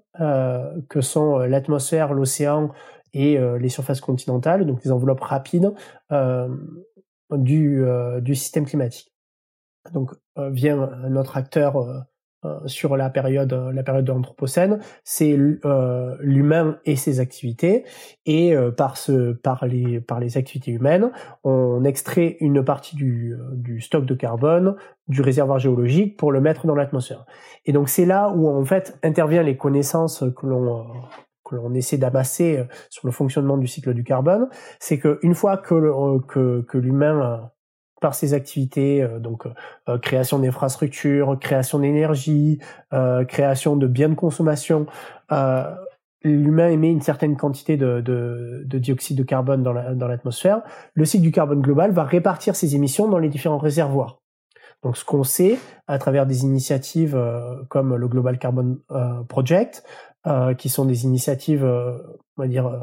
[0.89, 2.71] que sont l'atmosphère, l'océan,
[3.15, 5.73] et euh, les surfaces continentales, donc les enveloppes rapides
[6.13, 6.49] euh,
[7.31, 9.13] du, euh, du système climatique.
[9.93, 12.07] Donc vient un autre acteur
[12.65, 17.85] sur la période la période de l'anthropocène, c'est l'humain et ses activités
[18.25, 24.07] et par ce par les par les activités humaines, on extrait une partie du stock
[24.07, 24.75] de carbone
[25.07, 27.27] du réservoir géologique pour le mettre dans l'atmosphère.
[27.67, 30.87] Et donc c'est là où en fait interviennent les connaissances que l'on
[31.45, 34.49] que l'on essaie d'amasser euh, sur le fonctionnement du cycle du carbone,
[34.81, 37.37] c'est qu'une fois que, euh, que, que l'humain euh,
[38.01, 39.47] par ses activités, donc
[40.03, 42.61] création d'infrastructures, création d'énergie,
[43.29, 44.85] création de biens de consommation,
[46.23, 50.61] l'humain émet une certaine quantité de, de, de dioxyde de carbone dans l'atmosphère.
[50.93, 54.21] le cycle du carbone global va répartir ces émissions dans les différents réservoirs.
[54.83, 57.19] Donc, ce qu'on sait à travers des initiatives
[57.71, 58.81] comme le Global Carbon
[59.31, 59.83] Project,
[60.27, 61.99] euh, qui sont des initiatives, euh,
[62.37, 62.81] on va dire, euh,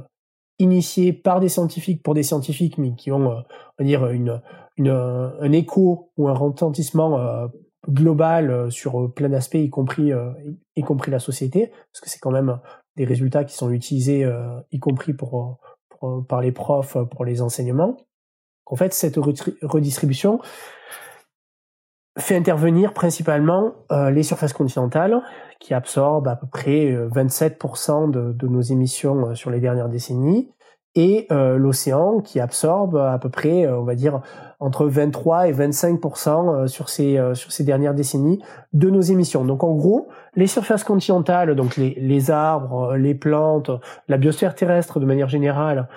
[0.60, 3.44] initiées par des scientifiques pour des scientifiques, mais qui ont, on
[3.80, 4.42] va dire, une,
[4.78, 7.50] une, un écho ou un retentissement
[7.90, 10.12] global sur plein d'aspects, y compris,
[10.76, 12.60] y compris la société, parce que c'est quand même
[12.96, 14.32] des résultats qui sont utilisés,
[14.72, 15.58] y compris pour,
[15.90, 17.98] pour, par les profs pour les enseignements.
[18.68, 20.42] En fait, cette redistribution
[22.20, 25.22] fait intervenir principalement les surfaces continentales
[25.62, 30.52] qui absorbe à peu près 27% euh, de, nos émissions euh, sur les dernières décennies,
[30.94, 34.20] et euh, l'océan qui absorbe à peu près, on va dire,
[34.60, 38.44] entre 23 et 25% sur ces, sur ces dernières décennies
[38.74, 39.46] de nos émissions.
[39.46, 43.72] Donc en gros, les surfaces continentales, donc les, les arbres, les plantes,
[44.10, 45.88] la biosphère terrestre de manière générale,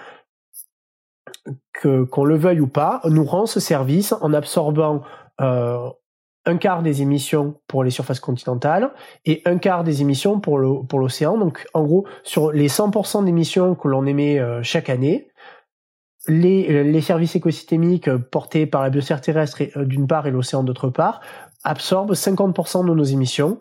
[1.73, 5.03] que qu'on le veuille ou pas, nous rend ce service en absorbant
[5.41, 5.91] euh,
[6.47, 8.91] un quart des émissions pour les surfaces continentales
[9.25, 11.39] et un quart des émissions pour l'océan.
[11.39, 15.29] Donc en gros, sur les 100% d'émissions que l'on émet euh, chaque année,
[16.29, 20.63] les, euh, les, services écosystémiques euh, portés par la biosphère terrestre d'une part et l'océan
[20.63, 21.21] d'autre part
[21.65, 23.59] absorbent 50% de nos émissions,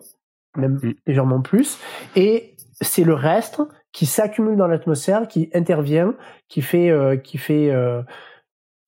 [0.56, 0.94] même mm.
[1.06, 1.78] légèrement plus,
[2.16, 6.14] et c'est le reste qui s'accumule dans l'atmosphère, qui intervient,
[6.48, 6.92] qui fait,
[7.22, 7.72] qui fait,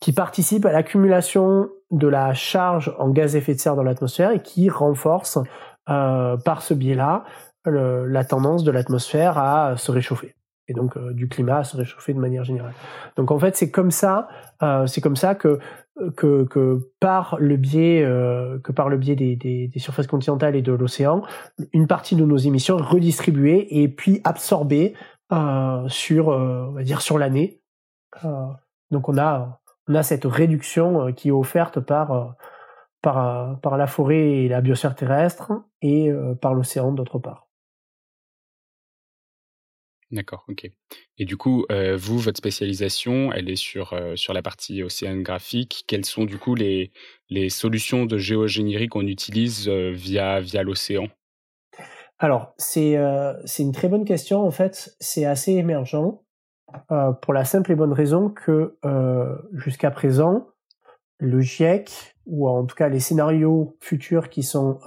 [0.01, 4.31] qui participe à l'accumulation de la charge en gaz à effet de serre dans l'atmosphère
[4.31, 5.39] et qui renforce
[5.89, 7.25] euh, par ce biais-là
[7.65, 10.37] la tendance de l'atmosphère à se réchauffer
[10.69, 12.75] et donc euh, du climat à se réchauffer de manière générale.
[13.17, 14.29] Donc en fait c'est comme ça,
[14.63, 15.59] euh, c'est comme ça que
[16.17, 18.03] que, que par le biais
[18.63, 21.23] que par le biais des, des, des surfaces continentales et de l'océan,
[21.73, 24.95] une partie de nos émissions est redistribuée et puis absorbée
[25.89, 27.63] sur on va dire sur l'année.
[28.91, 32.25] donc on a on a cette réduction euh, qui est offerte par, euh,
[33.03, 37.49] par, euh, par la forêt et la biosphère terrestre et par l'océan d'autre part.
[40.13, 40.71] D'accord, ok.
[41.19, 45.85] Et du coup, vous, votre spécialisation, elle est sur, sur la partie océanographique.
[45.89, 46.93] Quelles sont du coup les,
[47.29, 51.09] les solutions de géogénierie qu'on utilise via, via l'océan?
[52.19, 52.97] Alors, c'est
[53.45, 54.47] c'est une très bonne question.
[54.47, 56.25] En fait, c'est assez émergent.
[57.23, 58.77] Pour la simple et bonne raison que
[59.53, 60.49] jusqu'à présent,
[61.19, 64.81] le GIEC, ou en tout cas les scénarios futurs qui sont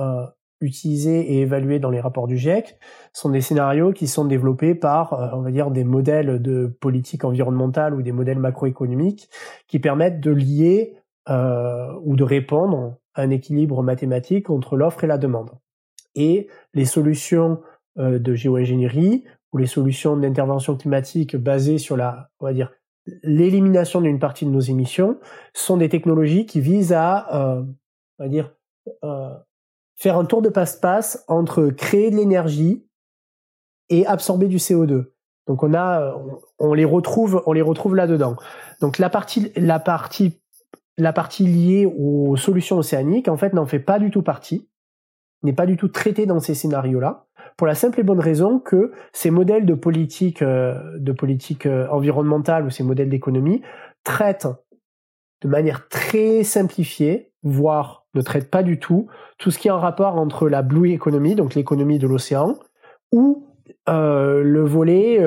[0.61, 2.77] utilisés et évalués dans les rapports du GIEC
[3.13, 7.23] sont des scénarios qui sont développés par, euh, on va dire, des modèles de politique
[7.23, 9.29] environnementale ou des modèles macroéconomiques
[9.67, 10.97] qui permettent de lier
[11.29, 15.51] euh, ou de répondre à un équilibre mathématique entre l'offre et la demande.
[16.15, 17.61] Et les solutions
[17.97, 22.71] euh, de géo-ingénierie ou les solutions d'intervention climatique basées sur la, on va dire,
[23.23, 25.19] l'élimination d'une partie de nos émissions
[25.53, 27.63] sont des technologies qui visent à, euh,
[28.19, 28.53] on va dire,
[29.03, 29.33] euh,
[29.95, 32.85] faire un tour de passe-passe entre créer de l'énergie
[33.89, 35.11] et absorber du CO2.
[35.47, 36.15] Donc on a,
[36.59, 38.35] on, les retrouve, on les retrouve là-dedans.
[38.81, 40.39] Donc la partie, la partie,
[40.97, 44.69] la partie liée aux solutions océaniques, en fait, n'en fait pas du tout partie,
[45.41, 47.25] n'est pas du tout traitée dans ces scénarios-là,
[47.59, 51.89] pour la simple et bonne raison que ces modèles de politique, euh, de politique euh,
[51.89, 53.61] environnementale ou ces modèles d'économie
[54.05, 54.47] traitent
[55.41, 59.79] de manière très simplifiée, voire ne traitent pas du tout, tout ce qui est en
[59.81, 62.57] rapport entre la blue economy, donc l'économie de l'océan,
[63.11, 63.45] ou
[63.89, 65.19] euh, le volet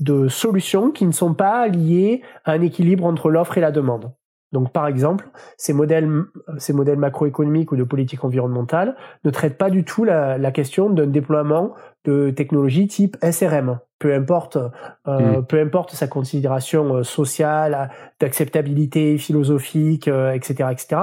[0.00, 4.14] de solutions qui ne sont pas liées à un équilibre entre l'offre et la demande.
[4.54, 6.08] Donc, par exemple, ces modèles,
[6.56, 10.88] ces modèles macroéconomiques ou de politique environnementale ne traitent pas du tout la, la question
[10.88, 13.80] d'un déploiement de technologies type SRM.
[13.98, 14.56] Peu importe,
[15.08, 15.46] euh, mm.
[15.46, 17.90] peu importe sa considération euh, sociale,
[18.20, 20.96] d'acceptabilité philosophique, etc., etc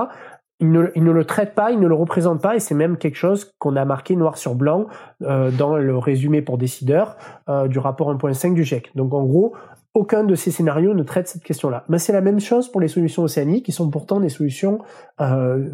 [0.62, 3.16] il ne, ne, le traite pas, il ne le représente pas, et c'est même quelque
[3.16, 4.86] chose qu'on a marqué noir sur blanc
[5.24, 7.18] euh, dans le résumé pour décideurs
[7.50, 8.92] euh, du rapport 1.5 du GIEC.
[8.96, 9.56] Donc en gros,
[9.94, 11.86] aucun de ces scénarios ne traite cette question-là.
[11.90, 14.80] Mais c'est la même chose pour les solutions océaniques, qui sont pourtant des solutions,
[15.20, 15.70] euh,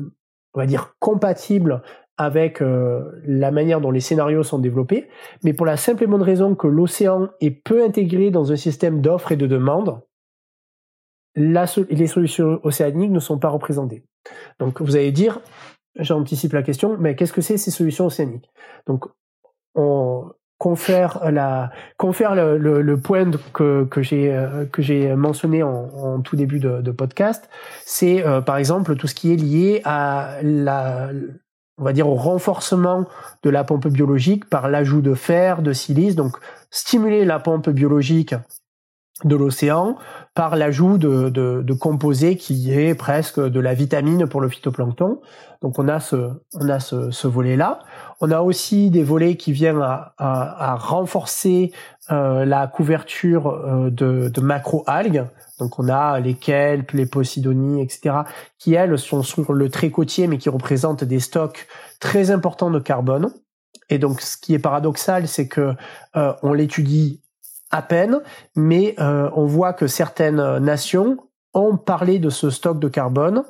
[0.53, 1.82] on va dire, compatibles
[2.17, 5.08] avec euh, la manière dont les scénarios sont développés,
[5.43, 9.01] mais pour la simple et bonne raison que l'océan est peu intégré dans un système
[9.01, 10.01] d'offres et de demandes,
[11.36, 14.03] les solutions océaniques ne sont pas représentées.
[14.60, 15.39] Donc vous allez dire,
[15.95, 18.49] j'anticipe la question, mais qu'est-ce que c'est ces solutions océaniques?
[18.88, 19.06] Donc
[19.75, 26.59] on confère la le, point que, que j'ai euh, que j'ai mentionné en, tout début
[26.59, 27.49] de, de podcast,
[27.85, 31.09] c'est euh, par exemple tout ce qui est lié à la
[31.79, 33.05] on va dire au renforcement
[33.43, 36.37] de la pompe biologique par l'ajout de fer, de silice, donc
[36.71, 38.33] stimuler la pompe biologique
[39.23, 39.97] de l'océan
[40.35, 45.19] par l'ajout de, de, composés qui est presque de la vitamine pour le phytoplancton.
[45.61, 47.79] Donc on a ce, on a ce, ce volet-là.
[48.19, 51.71] On a aussi des volets qui viennent à, renforcer
[52.12, 55.25] euh, la couverture euh, de, de macro-algues.
[55.60, 58.15] Donc on a les kelpes, les posidonies, etc.,
[58.58, 61.67] qui elles sont sur le trait côtier, mais qui représentent des stocks
[61.99, 63.32] très importants de carbone.
[63.89, 65.73] Et donc, ce qui est paradoxal, c'est que
[66.15, 67.21] euh, on l'étudie
[67.71, 68.21] à peine,
[68.56, 71.17] mais euh, on voit que certaines nations
[71.53, 73.43] ont parlé de ce stock de carbone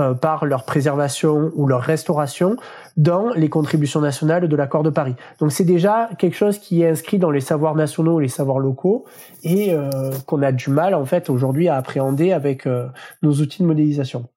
[0.00, 2.56] euh, par leur préservation ou leur restauration
[2.96, 5.14] dans les contributions nationales de l'accord de Paris.
[5.40, 9.04] Donc c'est déjà quelque chose qui est inscrit dans les savoirs nationaux, les savoirs locaux,
[9.42, 9.90] et euh,
[10.26, 12.68] qu'on a du mal en fait aujourd'hui à appréhender avec
[13.22, 14.28] nos outils de modélisation.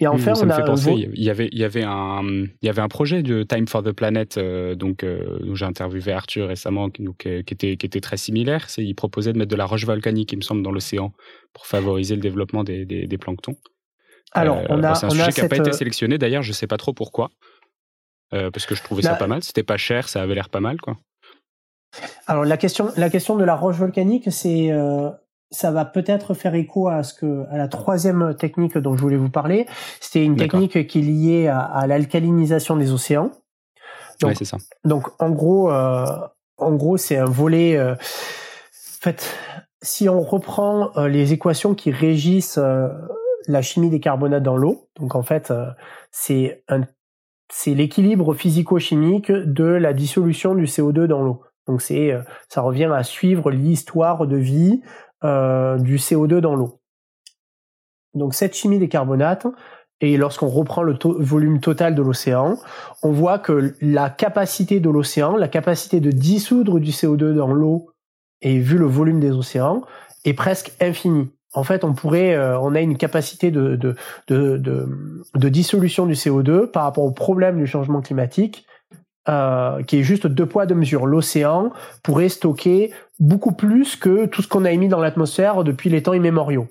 [0.00, 2.66] Et enfin, ça on me fait penser, il y avait, il y avait un, il
[2.66, 6.48] y avait un projet de Time for the Planet, euh, donc euh, j'ai interviewé Arthur
[6.48, 8.68] récemment, qui, donc, euh, qui était, qui était très similaire.
[8.68, 11.12] C'est, il proposait de mettre de la roche volcanique, il me semble, dans l'océan
[11.52, 13.56] pour favoriser le développement des, des, des planctons.
[14.34, 16.18] Alors, on a, c'est un sujet qui n'a pas été sélectionné.
[16.18, 17.30] D'ailleurs, je sais pas trop pourquoi,
[18.30, 19.42] parce que je trouvais ça pas mal.
[19.42, 20.96] C'était pas cher, ça avait l'air pas mal, quoi.
[22.26, 24.70] Alors la question, la question de la roche volcanique, c'est
[25.52, 29.16] ça va peut-être faire écho à ce que à la troisième technique dont je voulais
[29.16, 29.66] vous parler.
[30.00, 33.30] C'était une technique qui est liée à, l'alcalinisation des océans.
[34.20, 34.56] Donc, c'est ça.
[34.84, 36.06] Donc en gros, euh,
[36.56, 37.76] en gros, c'est un volet.
[37.76, 39.36] Euh, en fait,
[39.82, 42.58] si on reprend euh, les équations qui régissent
[43.46, 45.52] la chimie des carbonates dans l'eau, donc en fait,
[46.10, 46.82] c'est un
[47.54, 51.42] c'est l'équilibre physico-chimique de la dissolution du CO2 dans l'eau.
[51.66, 52.16] Donc c'est
[52.48, 54.80] ça revient à suivre l'histoire de vie
[55.24, 56.80] euh, du CO2 dans l'eau.
[58.14, 59.46] Donc cette chimie des carbonates,
[60.00, 62.58] et lorsqu'on reprend le volume total de l'océan,
[63.04, 67.90] on voit que la capacité de l'océan, la capacité de dissoudre du CO2 dans l'eau,
[68.40, 69.82] et vu le volume des océans,
[70.24, 71.30] est presque infinie.
[71.54, 73.94] En fait, on pourrait, euh, on a une capacité de,
[75.34, 78.66] dissolution du CO2 par rapport au problème du changement climatique
[79.28, 81.06] euh, qui est juste deux poids deux mesures.
[81.06, 81.70] L'océan
[82.02, 86.12] pourrait stocker beaucoup plus que tout ce qu'on a émis dans l'atmosphère depuis les temps
[86.12, 86.66] immémoriaux.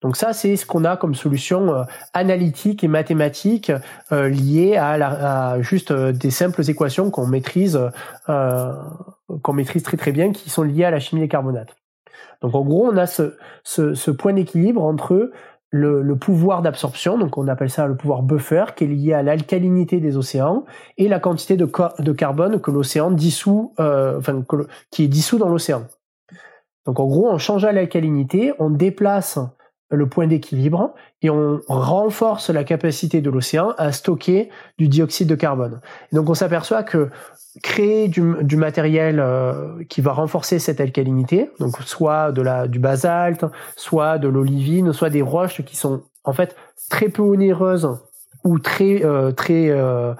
[0.00, 1.82] Donc ça, c'est ce qu'on a comme solution euh,
[2.14, 3.72] analytique et mathématique
[4.12, 7.80] euh, liée à, à juste des simples équations qu'on maîtrise,
[8.26, 11.79] qu'on maîtrise très très bien, qui sont liées à la chimie des carbonates.
[12.42, 15.30] Donc en gros, on a ce, point d'équilibre entre
[15.70, 20.00] le, pouvoir d'absorption, donc on appelle ça le pouvoir buffer, qui est lié à l'alcalinité
[20.00, 20.64] des océans
[20.96, 24.42] et la quantité de, carbone que l'océan dissout, euh, enfin
[24.90, 25.86] qui est dissous dans l'océan.
[26.86, 29.38] Donc en gros, en changeant l'alcalinité, on déplace
[29.90, 35.34] le point d'équilibre et on renforce la capacité de l'océan à stocker du dioxyde de
[35.34, 35.80] carbone.
[36.12, 37.10] donc on s'aperçoit que
[37.62, 42.78] créer du, du matériel euh, qui va renforcer cette alcalinité, donc soit de la du
[42.78, 43.44] basalte,
[43.76, 46.56] soit de l'olivine, soit des roches qui sont en fait
[46.90, 47.88] très peu onéreuses
[48.44, 50.14] ou très euh, très euh,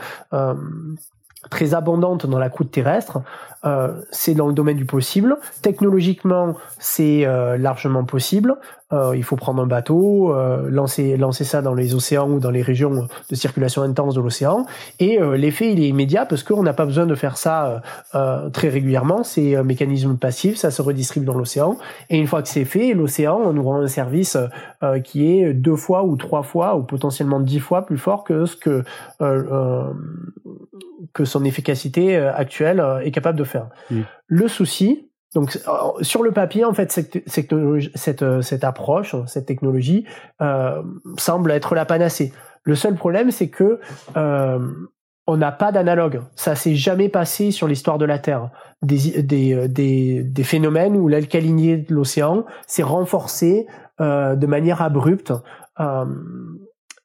[1.51, 3.21] très abondantes dans la croûte terrestre,
[3.67, 5.37] euh, c'est dans le domaine du possible.
[5.61, 8.57] Technologiquement, c'est euh, largement possible.
[8.93, 10.35] Euh, il faut prendre un bateau,
[10.69, 14.67] lancer lancer ça dans les océans ou dans les régions de circulation intense de l'océan,
[14.99, 17.83] et l'effet il est immédiat parce qu'on n'a pas besoin de faire ça
[18.53, 19.23] très régulièrement.
[19.23, 22.93] C'est un mécanisme passif, ça se redistribue dans l'océan, et une fois que c'est fait,
[22.93, 24.37] l'océan nous rend un service
[25.05, 28.57] qui est deux fois ou trois fois ou potentiellement dix fois plus fort que ce
[28.57, 28.83] que
[31.13, 33.50] que son efficacité actuelle est capable de faire.
[33.91, 34.01] Mm.
[34.27, 35.61] Le souci, donc
[36.01, 37.55] sur le papier, en fait, cette, cette,
[37.95, 40.05] cette, cette approche, cette technologie
[40.41, 40.83] euh,
[41.19, 42.33] semble être la panacée.
[42.65, 43.81] Le seul problème, c'est que
[44.17, 44.59] euh,
[45.27, 46.23] on n'a pas d'analogue.
[46.35, 48.51] Ça s'est jamais passé sur l'histoire de la Terre.
[48.83, 53.67] Des, des, des, des phénomènes où l'alcalinité de l'océan s'est renforcée
[54.01, 55.33] euh, de manière abrupte.
[55.79, 56.07] Euh,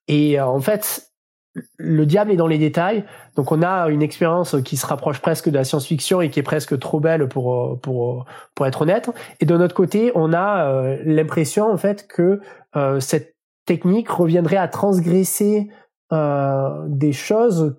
[0.07, 1.11] et en fait,
[1.77, 3.05] le diable est dans les détails.
[3.35, 6.43] Donc on a une expérience qui se rapproche presque de la science-fiction et qui est
[6.43, 9.09] presque trop belle pour pour pour être honnête.
[9.39, 12.41] Et de notre côté, on a euh, l'impression en fait que
[12.75, 15.69] euh, cette technique reviendrait à transgresser
[16.11, 17.77] euh, des choses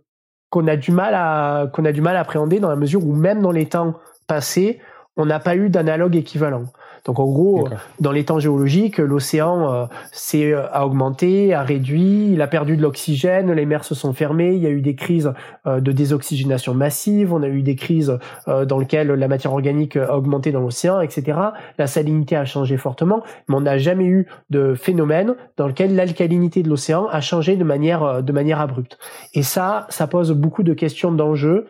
[0.50, 3.12] qu'on a du mal à qu'on a du mal à appréhender dans la mesure où
[3.12, 3.94] même dans les temps
[4.26, 4.80] passés,
[5.16, 6.64] on n'a pas eu d'analogue équivalent.
[7.06, 7.68] Donc en gros,
[8.00, 12.76] dans les temps géologiques, l'océan euh, s'est euh, a augmenté, a réduit, il a perdu
[12.76, 15.32] de l'oxygène, les mers se sont fermées, il y a eu des crises
[15.66, 20.16] euh, de désoxygénation massive, on a eu des crises dans lesquelles la matière organique a
[20.16, 21.38] augmenté dans l'océan, etc.
[21.78, 26.62] La salinité a changé fortement, mais on n'a jamais eu de phénomène dans lequel l'alcalinité
[26.62, 28.98] de l'océan a changé de manière de manière abrupte.
[29.34, 31.66] Et ça, ça pose beaucoup de questions d'enjeux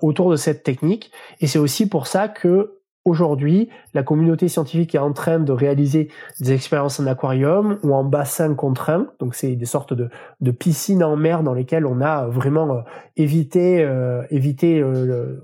[0.00, 1.10] autour de cette technique.
[1.40, 2.75] Et c'est aussi pour ça que
[3.06, 6.08] Aujourd'hui, la communauté scientifique est en train de réaliser
[6.40, 9.06] des expériences en aquarium ou en bassin contraint.
[9.20, 12.80] Donc, c'est des sortes de, de, piscines en mer dans lesquelles on a vraiment euh,
[13.16, 15.40] évité, euh, évité euh,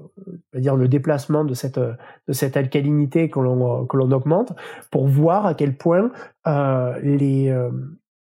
[0.53, 4.53] le, dire le déplacement de cette, de cette alcalinité que l'on, que l'on augmente
[4.91, 6.11] pour voir à quel point
[6.45, 7.57] les,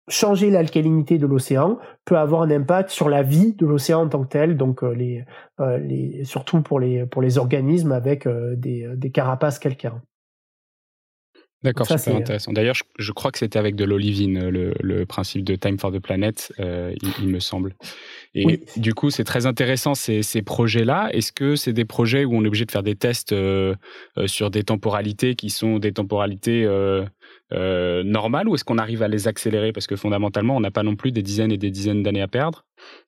[0.09, 4.23] changer l'alcalinité de l'océan peut avoir un impact sur la vie de l'océan en tant
[4.23, 5.25] que tel, donc euh, les,
[5.61, 9.99] euh, les, surtout pour les, pour les organismes avec euh, des, des carapaces calcaires.
[11.65, 12.53] D'accord, super intéressant.
[12.53, 15.99] D'ailleurs, je, crois que c'était avec de l'olivine, le, le, principe de Time for the
[15.99, 17.75] Planet, il, me semble.
[18.35, 21.09] Et du coup, c'est très intéressant ces, ces projets-là.
[21.13, 23.35] Est-ce que c'est des projets où on est obligé de faire des tests
[24.27, 26.69] sur des temporalités qui sont des temporalités
[27.53, 29.73] euh, normal ou est-ce qu'on arrive à les accélérer?
[29.73, 32.29] Parce que fondamentalement, on n'a pas non plus des dizaines et des dizaines d'années à
[32.29, 32.65] perdre.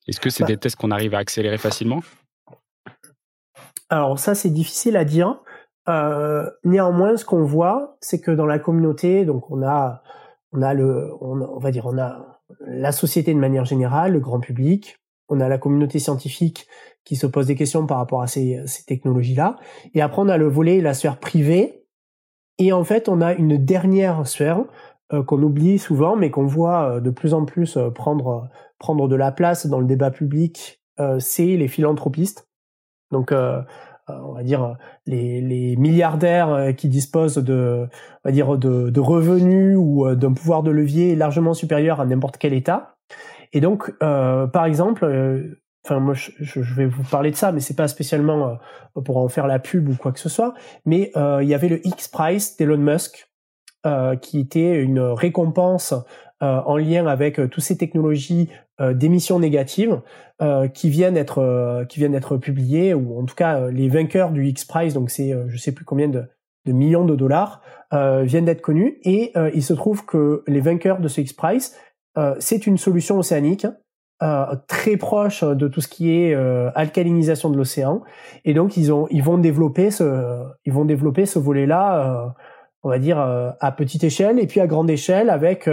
[0.07, 2.01] Est-ce que c'est bah des tests qu'on arrive à accélérer facilement?
[3.89, 5.39] Alors ça, c'est difficile à dire.
[5.89, 10.03] Euh, néanmoins, ce qu'on voit, c'est que dans la communauté, donc on a,
[10.51, 14.39] on a le, on, va dire, on a la société de manière générale, le grand
[14.39, 16.67] public, on a la communauté scientifique
[17.03, 19.57] qui se pose des questions par rapport à ces, ces technologies-là,
[19.93, 21.85] et après on a le volet, la sphère privée,
[22.59, 24.63] et en fait, on a une dernière sphère
[25.13, 29.07] euh, qu'on oublie souvent, mais qu'on voit euh, de plus en plus euh, prendre prendre
[29.07, 30.81] de la place dans le débat public.
[31.19, 32.47] c'est les philanthropistes.
[33.11, 33.33] Donc,
[34.07, 37.87] on va dire les, milliardaires qui disposent de,
[38.23, 42.53] on va dire de, revenus ou d'un pouvoir de levier largement supérieur à n'importe quel
[42.53, 42.95] État.
[43.53, 45.05] Et donc, par exemple,
[45.95, 48.59] moi je, vais vous parler de ça, mais c'est pas spécialement
[48.95, 50.53] euh, pour en faire la pub ou quoi que ce soit.
[50.85, 53.29] Mais euh, il y avait le X Prize d'Elon Musk,
[53.85, 55.93] euh, qui était une récompense
[56.39, 60.01] en lien avec toutes ces technologies d'émissions négatives
[60.73, 64.65] qui viennent d'être qui viennent d'être publiées ou en tout cas les vainqueurs du X
[64.65, 66.25] Prize, donc c'est je sais plus combien de,
[66.65, 67.61] de millions de dollars
[67.91, 68.99] viennent d'être connus.
[69.03, 71.75] Et il se trouve que les vainqueurs de ce X Prize
[72.39, 73.65] c'est une solution océanique
[74.23, 78.01] euh, très proche de tout ce qui est euh, alcalinisation de l'océan.
[78.45, 82.27] Et donc ils ont ils vont développer ce ils vont développer ce volet là euh,
[82.83, 85.69] on va dire à petite échelle et puis à grande échelle avec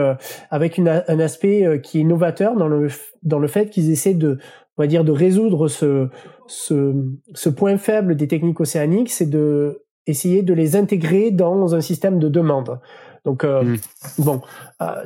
[0.51, 2.89] avec une, un aspect qui est novateur dans le
[3.23, 4.39] dans le fait qu'ils essaient de
[4.77, 6.09] on va dire de résoudre ce
[6.47, 6.95] ce
[7.35, 12.19] ce point faible des techniques océaniques c'est de essayer de les intégrer dans un système
[12.19, 12.81] de demande.
[13.25, 13.77] Donc mmh.
[14.19, 14.43] bon,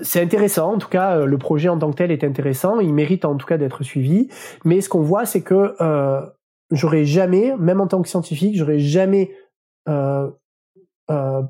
[0.02, 0.74] c'est intéressant.
[0.74, 2.80] En tout cas, le projet en tant que tel est intéressant.
[2.80, 4.28] Il mérite en tout cas d'être suivi.
[4.64, 5.74] Mais ce qu'on voit, c'est que
[6.72, 9.30] j'aurais jamais, même en tant que scientifique, j'aurais jamais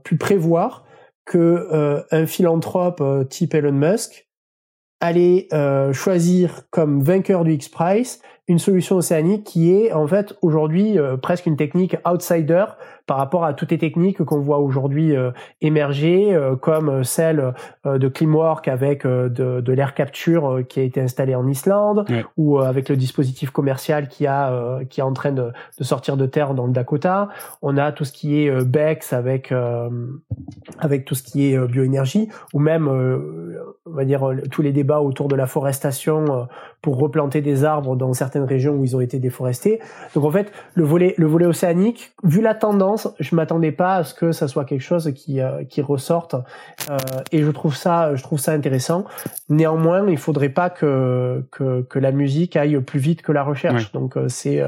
[0.04, 0.84] pu prévoir
[1.24, 4.28] que un philanthrope type Elon Musk
[5.00, 5.48] allait
[5.92, 11.56] choisir comme vainqueur du X-Prize une solution océanique qui est en fait aujourd'hui presque une
[11.56, 12.64] technique outsider
[13.08, 15.30] par rapport à toutes les techniques qu'on voit aujourd'hui euh,
[15.62, 17.54] émerger, euh, comme celle
[17.86, 19.28] euh, de Climwork avec de,
[19.62, 22.04] de l'air capture qui a été installé en Islande,
[22.36, 26.26] ou avec le dispositif commercial qui a qui est en train de, de, sortir de
[26.26, 27.30] terre dans le Dakota.
[27.62, 29.54] On a tout ce qui est Bex avec
[30.78, 32.88] avec tout ce qui est bioénergie, ou même
[33.86, 36.46] on va dire tous les débats autour de la forestation
[36.82, 39.80] pour replanter des arbres dans certaines régions où ils ont été déforestés.
[40.14, 44.04] Donc en fait, le volet le volet océanique, vu la tendance je m'attendais pas à
[44.04, 46.34] ce que ça soit quelque chose qui euh, qui ressorte
[46.90, 46.96] euh,
[47.32, 49.04] et je trouve ça je trouve ça intéressant.
[49.48, 53.92] Néanmoins, il faudrait pas que que, que la musique aille plus vite que la recherche.
[53.92, 54.62] Donc euh, c'est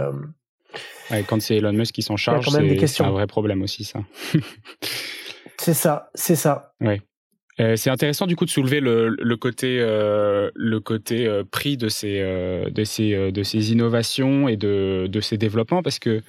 [1.26, 4.00] quand c'est Elon Musk qui s'en charge, c'est un vrai problème aussi ça.
[5.58, 6.74] c'est ça, c'est ça.
[6.80, 7.02] Ouais.
[7.76, 12.84] C'est intéressant du coup de soulever le, le côté le côté prix de ces de
[12.84, 16.22] ces de ces innovations et de de ces développements parce que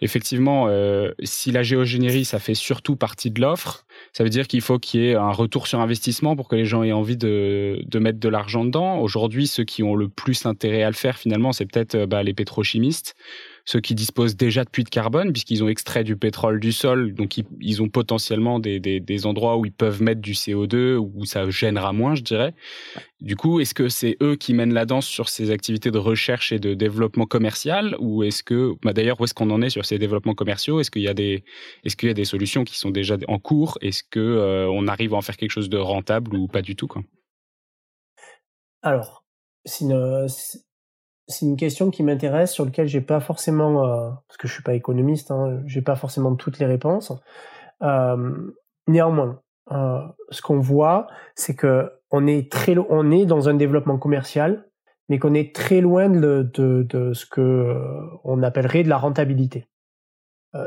[0.00, 4.60] effectivement, euh, si la géogénérie, ça fait surtout partie de l'offre, ça veut dire qu'il
[4.60, 7.82] faut qu'il y ait un retour sur investissement pour que les gens aient envie de,
[7.84, 9.00] de mettre de l'argent dedans.
[9.00, 12.22] Aujourd'hui, ceux qui ont le plus intérêt à le faire, finalement, c'est peut-être euh, bah,
[12.22, 13.16] les pétrochimistes
[13.68, 17.12] ceux qui disposent déjà de puits de carbone, puisqu'ils ont extrait du pétrole du sol,
[17.12, 21.50] donc ils, ont potentiellement des, des, endroits où ils peuvent mettre du CO2, où ça
[21.50, 22.54] gênera moins, je dirais.
[23.20, 26.50] Du coup, est-ce que c'est eux qui mènent la danse sur ces activités de recherche
[26.50, 29.84] et de développement commercial, ou est-ce que, bah d'ailleurs, où est-ce qu'on en est sur
[29.84, 30.80] ces développements commerciaux?
[30.80, 31.44] Est-ce qu'il y a des,
[31.84, 33.76] est-ce qu'il y a des solutions qui sont déjà en cours?
[33.82, 36.74] Est-ce que euh, on arrive à en faire quelque chose de rentable ou pas du
[36.74, 37.02] tout quoi?
[38.80, 39.26] Alors,
[39.66, 40.26] c'est une,
[41.28, 44.62] c'est une question qui m'intéresse, sur laquelle j'ai pas forcément, euh, parce que je suis
[44.62, 47.12] pas économiste, hein, j'ai pas forcément toutes les réponses.
[47.82, 48.34] Euh,
[48.86, 50.00] néanmoins, euh,
[50.30, 54.66] ce qu'on voit, c'est que on est très, on est dans un développement commercial,
[55.10, 57.76] mais qu'on est très loin de, de, ce que
[58.24, 59.66] on appellerait de la rentabilité.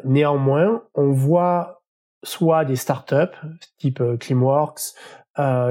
[0.04, 1.82] Néanmoins, on voit
[2.24, 3.36] soit des startups
[3.80, 4.94] type Climworks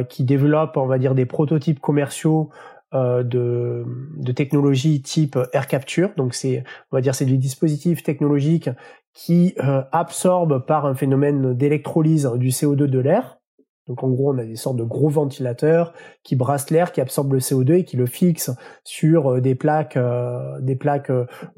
[0.09, 2.51] qui développent, on va dire, des prototypes commerciaux
[2.93, 3.85] de,
[4.17, 6.11] de technologies type air capture.
[6.17, 8.69] Donc c'est, on va dire, c'est des dispositifs technologiques
[9.13, 13.39] qui euh, absorbent par un phénomène d'électrolyse du CO2 de l'air.
[13.87, 17.33] Donc en gros, on a des sortes de gros ventilateurs qui brassent l'air, qui absorbent
[17.33, 18.53] le CO2 et qui le fixent
[18.85, 19.99] sur euh, des plaques,
[20.61, 21.11] des plaques,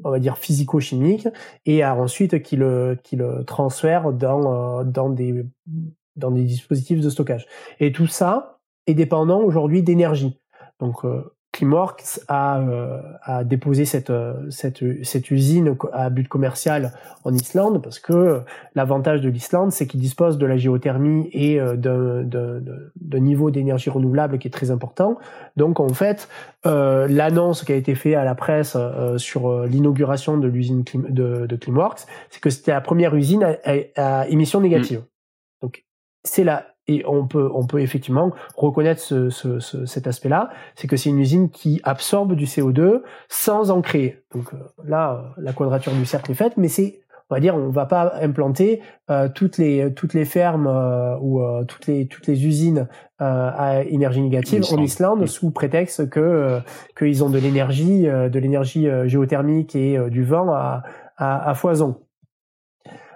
[0.03, 1.27] on va dire physico-chimiques,
[1.65, 5.45] et ensuite qui le, qui le transfèrent dans, dans des,
[6.15, 7.45] dans des dispositifs de stockage.
[7.79, 10.39] Et tout ça est dépendant aujourd'hui d'énergie.
[10.83, 16.91] Donc euh, Climworks a, euh, a déposé cette, euh, cette, cette usine à but commercial
[17.23, 18.41] en Islande parce que
[18.75, 24.49] l'avantage de l'Islande, c'est qu'il dispose de la géothermie et d'un niveau d'énergie renouvelable qui
[24.49, 25.17] est très important.
[25.55, 26.27] Donc en fait,
[26.65, 28.75] euh, l'annonce qui a été faite à la presse
[29.17, 33.55] sur l'inauguration de l'usine de, de Climworks, c'est que c'était la première usine à,
[33.95, 34.99] à, émissions négatives.
[34.99, 35.61] Mmh.
[35.61, 35.85] Donc
[36.25, 40.87] c'est la et on peut, on peut effectivement reconnaître ce, ce, ce, cet aspect-là, c'est
[40.87, 44.23] que c'est une usine qui absorbe du CO2 sans en créer.
[44.33, 47.69] Donc euh, là, la quadrature du cercle est faite, mais c'est, on va dire, on
[47.69, 52.27] va pas implanter euh, toutes les toutes les fermes euh, ou euh, toutes les toutes
[52.27, 56.59] les usines à énergie négative en Islande sous prétexte que
[56.97, 60.83] qu'ils ont de l'énergie, de l'énergie géothermique et du vent à,
[61.15, 62.01] à, à foison.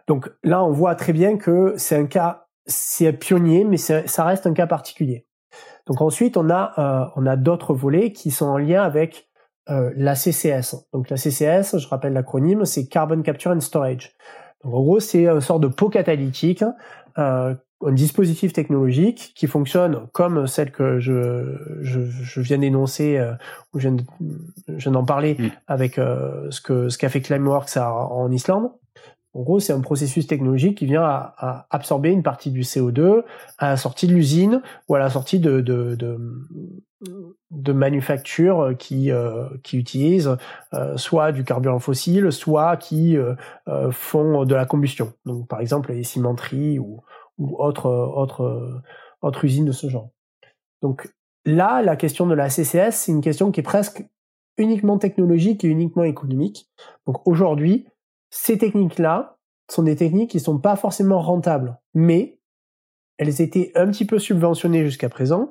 [0.07, 4.45] Donc là, on voit très bien que c'est un cas c'est pionnier, mais ça reste
[4.45, 5.25] un cas particulier.
[5.87, 9.29] Donc ensuite, on a, euh, on a d'autres volets qui sont en lien avec
[9.69, 10.75] euh, la CCS.
[10.93, 14.15] Donc la CCS, je rappelle l'acronyme, c'est Carbon Capture and Storage.
[14.63, 16.63] Donc en gros, c'est une sorte de pot catalytique,
[17.17, 17.55] euh,
[17.85, 23.33] un dispositif technologique qui fonctionne comme celle que je, je, je viens d'énoncer, euh,
[23.73, 23.89] ou je
[24.67, 25.49] viens d'en parler mm.
[25.67, 28.71] avec euh, ce que ce qu'a fait Climeworks en Islande.
[29.37, 33.21] En gros, c'est un processus technologique qui vient à, absorber une partie du CO2
[33.59, 36.17] à la sortie de l'usine ou à la sortie de,
[37.71, 40.35] manufactures qui, euh, utilisent
[40.73, 43.35] euh, soit du carburant fossile, soit qui euh,
[43.91, 45.13] font de la combustion.
[45.27, 47.03] Donc, par exemple, les cimenteries ou,
[47.37, 48.81] autres autre,
[49.21, 50.09] autre usines de ce genre.
[50.81, 51.13] Donc
[51.45, 54.03] là, la question de la CCS, c'est une question qui est presque
[54.57, 56.67] uniquement technologique et uniquement économique.
[57.05, 57.85] Donc aujourd'hui,
[58.29, 59.37] ces techniques-là
[59.69, 62.39] sont des techniques qui sont pas forcément rentables, mais
[63.17, 65.49] elles étaient un petit peu subventionnées jusqu'à présent,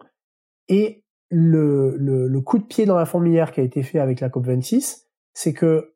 [0.68, 5.04] et le, coup de pied dans la fourmilière qui a été fait avec la COP26,
[5.34, 5.94] c'est que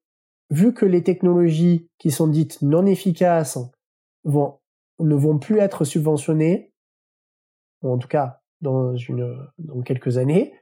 [0.50, 3.58] vu que les technologies qui sont dites non efficaces
[4.24, 6.72] ne vont plus être subventionnées,
[7.82, 8.94] ou en tout cas dans,
[9.58, 10.54] dans quelques années,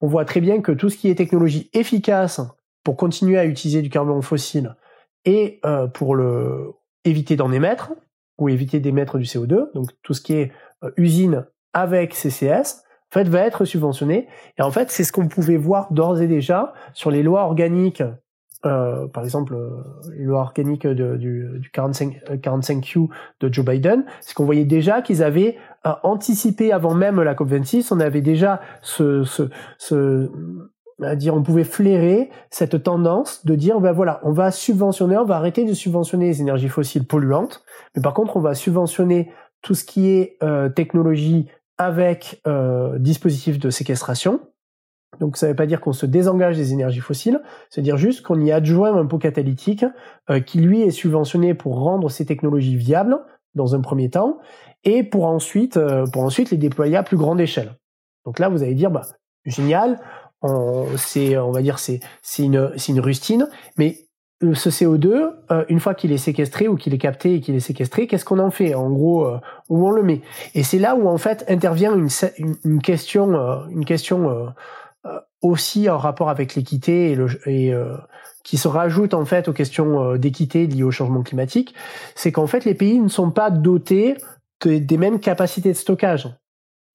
[0.00, 2.40] on voit très bien que tout ce qui est technologie efficace
[2.84, 4.76] pour continuer à utiliser du carburant fossile
[5.24, 6.72] et euh, pour le
[7.04, 7.92] éviter d'en émettre
[8.38, 10.52] ou éviter d'émettre du CO2, donc tout ce qui est
[10.82, 14.28] euh, usine avec CCS, en fait, va être subventionné.
[14.58, 18.02] Et en fait, c'est ce qu'on pouvait voir d'ores et déjà sur les lois organiques
[18.66, 19.70] euh, par exemple, euh,
[20.14, 23.08] les lois organiques du, du 45, 45Q
[23.40, 25.56] de Joe Biden, c'est qu'on voyait déjà qu'ils avaient
[26.02, 29.44] anticipé avant même la COP26, on avait déjà ce, ce,
[29.78, 30.30] ce
[31.02, 35.64] on pouvait flairer cette tendance de dire ben voilà on va subventionner on va arrêter
[35.64, 37.62] de subventionner les énergies fossiles polluantes.
[37.94, 39.30] Mais par contre on va subventionner
[39.62, 41.48] tout ce qui est euh, technologie
[41.78, 44.40] avec euh, dispositif de séquestration.
[45.18, 48.22] Donc ça ne veut pas dire qu'on se désengage des énergies fossiles, c'est dire juste
[48.22, 49.84] qu'on y adjoint un pot catalytique
[50.28, 53.18] euh, qui lui est subventionné pour rendre ces technologies viables
[53.54, 54.38] dans un premier temps
[54.84, 57.74] et pour ensuite euh, pour ensuite les déployer à plus grande échelle.
[58.24, 59.02] Donc là vous allez dire bah
[59.44, 59.98] génial,
[60.96, 62.00] c'est on va dire c'est
[62.38, 64.06] une une rustine, mais
[64.54, 67.60] ce CO2, euh, une fois qu'il est séquestré ou qu'il est capté et qu'il est
[67.60, 68.74] séquestré, qu'est-ce qu'on en fait?
[68.74, 69.38] En gros, euh,
[69.68, 70.22] où on le met?
[70.54, 72.08] Et c'est là où en fait intervient une,
[72.64, 74.52] une, question, euh, une question
[75.42, 77.72] aussi en rapport avec l'équité et, le, et
[78.44, 81.74] qui se rajoute en fait aux questions d'équité liées au changement climatique.
[82.14, 84.16] C'est qu'en fait les pays ne sont pas dotés
[84.64, 86.28] des mêmes capacités de stockage.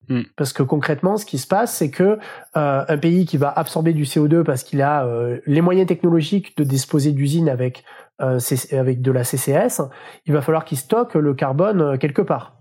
[0.08, 0.22] Hmm.
[0.36, 2.18] Parce que concrètement, ce qui se passe, c'est que
[2.56, 6.56] euh, un pays qui va absorber du CO2 parce qu'il a euh, les moyens technologiques
[6.56, 7.84] de disposer d'usines avec
[8.20, 8.38] euh,
[8.72, 9.82] avec de la CCS,
[10.26, 12.56] il va falloir qu'il stocke le carbone quelque part.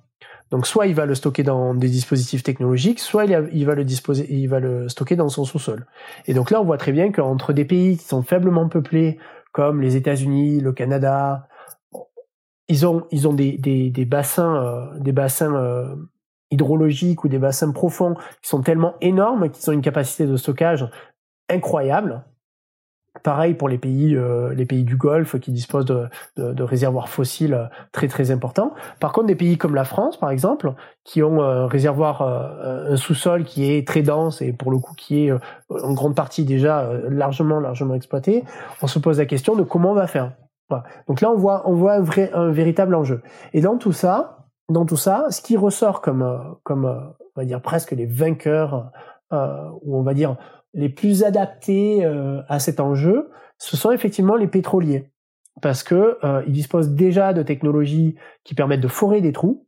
[0.51, 3.83] Donc soit il va le stocker dans des dispositifs technologiques, soit il, il, va le
[3.83, 5.85] disposer, il va le stocker dans son sous-sol.
[6.27, 9.17] Et donc là, on voit très bien qu'entre des pays qui sont faiblement peuplés,
[9.53, 11.47] comme les États-Unis, le Canada,
[12.67, 15.95] ils ont ils ont des des, des bassins des bassins
[16.51, 20.87] hydrologiques ou des bassins profonds qui sont tellement énormes qu'ils ont une capacité de stockage
[21.49, 22.23] incroyable.
[23.23, 28.09] Pareil pour les pays, euh, les pays du Golfe qui disposent de, réservoirs fossiles très
[28.09, 28.73] très importants.
[28.99, 30.73] Par contre, des pays comme la France, par exemple,
[31.05, 34.93] qui ont un réservoir, euh, un sous-sol qui est très dense et pour le coup
[34.95, 35.39] qui est euh,
[35.69, 38.43] en grande partie déjà largement largement exploité,
[38.81, 40.33] on se pose la question de comment on va faire.
[41.07, 41.93] Donc là, on voit
[42.33, 43.21] un véritable enjeu.
[43.53, 46.99] Et dans tout ça, dans tout ça, ce qui ressort comme, euh, comme euh,
[47.35, 48.91] on va dire presque les vainqueurs,
[49.33, 50.37] euh, ou on va dire
[50.73, 52.03] les plus adaptés
[52.49, 55.09] à cet enjeu, ce sont effectivement les pétroliers,
[55.61, 59.65] parce que ils disposent déjà de technologies qui permettent de forer des trous.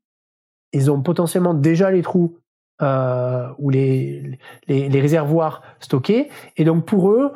[0.74, 2.38] Ils ont potentiellement déjà les trous
[2.82, 4.38] ou les,
[4.68, 6.30] les, réservoirs stockés.
[6.58, 7.32] Et donc pour eux,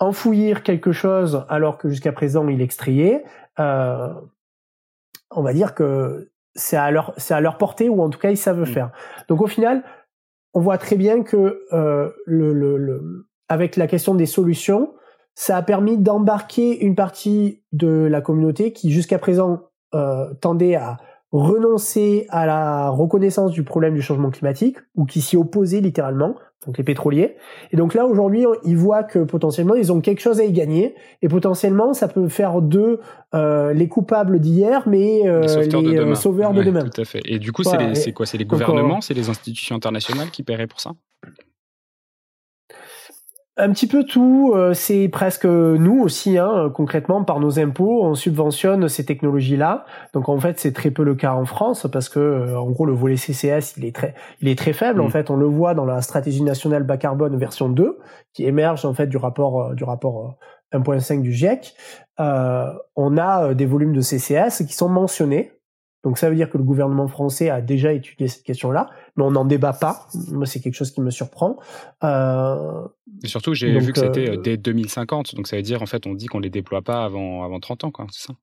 [0.00, 3.22] enfouir quelque chose alors que jusqu'à présent il extrayait,
[3.60, 4.12] euh,
[5.30, 6.30] on va dire que
[6.60, 8.66] c'est à leur c'est à leur portée ou en tout cas ils savent mm.
[8.66, 8.90] faire.
[9.28, 9.82] Donc au final,
[10.54, 14.94] on voit très bien que euh, le, le, le, avec la question des solutions,
[15.34, 20.98] ça a permis d'embarquer une partie de la communauté qui jusqu'à présent euh, tendait à
[21.32, 26.34] renoncer à la reconnaissance du problème du changement climatique ou qui s'y opposait littéralement
[26.66, 27.36] donc les pétroliers.
[27.72, 30.94] Et donc là aujourd'hui, ils voient que potentiellement ils ont quelque chose à y gagner
[31.22, 33.00] et potentiellement ça peut faire d'eux
[33.34, 36.84] euh, les coupables d'hier, mais euh, les, euh, sauveurs de demain.
[36.84, 37.22] Tout à fait.
[37.24, 38.26] Et du coup, c'est quoi?
[38.26, 40.92] C'est les gouvernements, c'est les institutions internationales qui paieraient pour ça?
[43.56, 48.14] Un petit peu tout, euh, c'est presque nous aussi, hein, concrètement, par nos impôts, on
[48.14, 49.84] subventionne ces technologies-là.
[50.14, 52.86] Donc en fait, c'est très peu le cas en France parce que, euh, en gros,
[52.86, 55.00] le volet CCS, il est très, il est très faible.
[55.00, 55.10] En mm.
[55.10, 57.98] fait, on le voit dans la stratégie nationale bas carbone version 2,
[58.32, 60.36] qui émerge en fait du rapport, euh, du rapport
[60.72, 61.74] 1.5 du GIEC.
[62.18, 65.59] on a des volumes de CCS qui sont mentionnés
[66.02, 69.30] donc ça veut dire que le gouvernement français a déjà étudié cette question-là, mais on
[69.30, 70.06] n'en débat pas.
[70.28, 71.58] Moi, c'est quelque chose qui me surprend.
[72.02, 72.86] Euh...
[73.22, 76.06] Et surtout, j'ai vu que c'était euh, dès 2050, donc ça veut dire en fait,
[76.06, 78.06] on dit qu'on les déploie pas avant avant 30 ans, quoi.
[78.10, 78.34] C'est ça?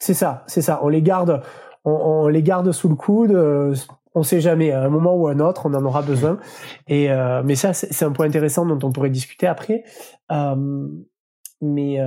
[0.00, 0.80] C'est ça, c'est ça.
[0.82, 1.42] On les garde,
[1.84, 3.32] on, on, les garde sous le coude.
[3.32, 3.74] Euh,
[4.14, 4.72] on sait jamais.
[4.72, 6.38] À un moment ou à un autre, on en aura besoin.
[6.88, 9.84] Et euh, mais ça, c'est un point intéressant dont on pourrait discuter après.
[10.32, 10.88] Euh,
[11.60, 11.98] mais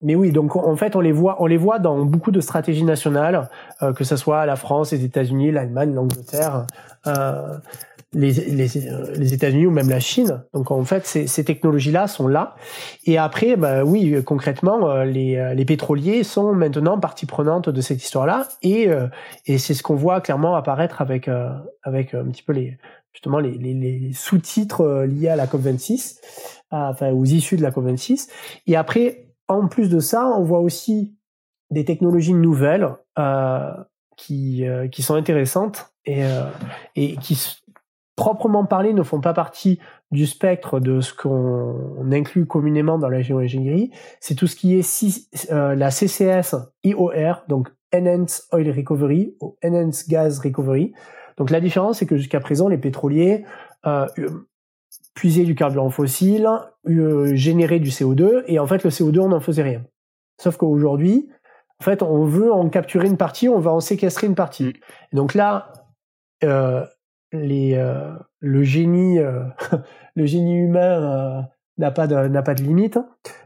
[0.00, 2.84] mais oui, donc en fait, on les voit, on les voit dans beaucoup de stratégies
[2.84, 3.48] nationales,
[3.82, 6.66] euh, que ce soit la France, les États-Unis, l'Allemagne, l'Angleterre.
[7.06, 7.58] Euh,
[8.14, 10.42] les, les, euh, les États-Unis ou même la Chine.
[10.54, 12.54] Donc en fait, ces, ces technologies-là sont là.
[13.04, 18.02] Et après, bah, oui, concrètement, euh, les, les pétroliers sont maintenant partie prenante de cette
[18.02, 18.48] histoire-là.
[18.62, 18.88] Et,
[19.44, 21.28] et c'est ce qu'on voit clairement apparaître avec,
[21.82, 22.78] avec un petit peu les,
[23.12, 26.16] justement les, les, les sous-titres liés à la COP26,
[26.70, 28.28] enfin aux issues de la COP26.
[28.68, 31.16] Et après, en plus de ça, on voit aussi
[31.70, 33.72] des technologies nouvelles euh,
[34.16, 36.44] qui, euh, qui sont intéressantes et, euh,
[36.96, 37.58] et qui,
[38.18, 39.78] proprement parlé, ne font pas partie
[40.10, 43.92] du spectre de ce qu'on inclut communément dans la géoingénierie.
[44.20, 50.08] C'est tout ce qui est euh, la CCS IOR, donc Enhanced Oil Recovery ou Enhanced
[50.08, 50.92] Gas Recovery.
[51.36, 53.44] Donc la différence, c'est que jusqu'à présent, les pétroliers
[53.86, 54.06] euh,
[55.18, 56.48] puisaient du carburant fossile,
[56.88, 59.82] euh, généraient du CO2, et en fait, le CO2, on n'en faisait rien.
[60.40, 61.28] Sauf qu'aujourd'hui,
[61.80, 64.66] en fait, on veut en capturer une partie, on va en séquestrer une partie.
[64.66, 65.16] Mm.
[65.16, 65.72] donc là,
[66.44, 66.86] euh,
[67.32, 69.18] les, euh, le génie,
[70.14, 71.48] le génie humain
[71.78, 73.00] n'a pas de n'a pas de limite.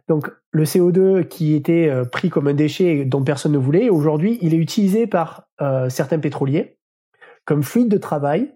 [0.08, 4.52] Donc le CO2 qui était pris comme un déchet dont personne ne voulait, aujourd'hui, il
[4.52, 5.48] est utilisé par
[5.88, 6.76] certains pétroliers
[7.46, 8.54] comme fluide de travail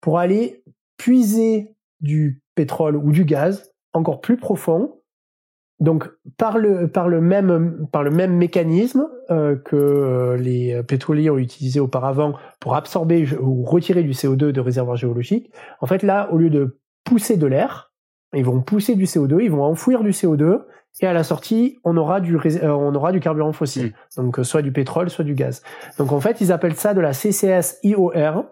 [0.00, 0.62] pour aller
[0.96, 4.94] puiser du pétrole ou du gaz encore plus profond
[5.80, 11.30] donc par le par le même par le même mécanisme euh, que euh, les pétroliers
[11.30, 15.50] ont utilisé auparavant pour absorber ou retirer du CO2 de réservoirs géologiques,
[15.80, 17.92] en fait là au lieu de pousser de l'air,
[18.34, 20.60] ils vont pousser du CO2, ils vont enfouir du CO2
[21.00, 24.22] et à la sortie on aura du euh, on aura du carburant fossile, mmh.
[24.22, 25.62] donc soit du pétrole soit du gaz.
[25.98, 28.44] Donc en fait ils appellent ça de la CCS IOR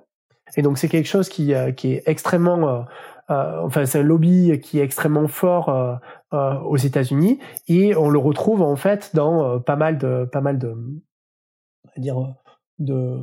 [0.57, 2.84] et donc c'est quelque chose qui qui est extrêmement
[3.62, 6.00] enfin c'est un lobby qui est extrêmement fort
[6.34, 10.40] euh, aux États-Unis et on le retrouve en fait dans euh, pas mal de pas
[10.40, 10.74] mal de
[11.98, 12.16] dire
[12.78, 13.18] de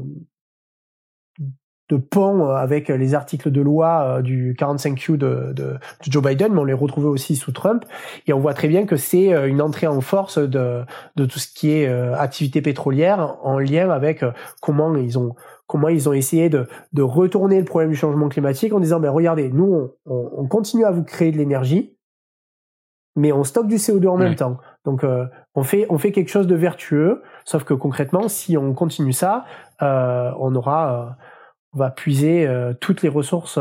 [1.89, 6.59] de ponts avec les articles de loi euh, du 45Q de, de, Joe Biden, mais
[6.59, 7.83] on les retrouvait aussi sous Trump.
[8.27, 10.83] Et on voit très bien que c'est une entrée en force de,
[11.15, 14.23] de tout ce qui est activité pétrolière en lien avec
[14.61, 15.33] comment ils ont
[15.69, 19.11] comment ils ont essayé de, de retourner le problème du changement climatique en disant ben
[19.11, 21.95] regardez, nous on, on continue à vous créer de l'énergie,
[23.15, 24.57] mais on stocke du CO2 en même temps.
[24.83, 28.73] Donc euh, on fait on fait quelque chose de vertueux, sauf que concrètement, si on
[28.73, 29.45] continue ça,
[29.83, 31.23] euh, on aura euh,
[31.73, 32.49] on va puiser
[32.81, 33.59] toutes les ressources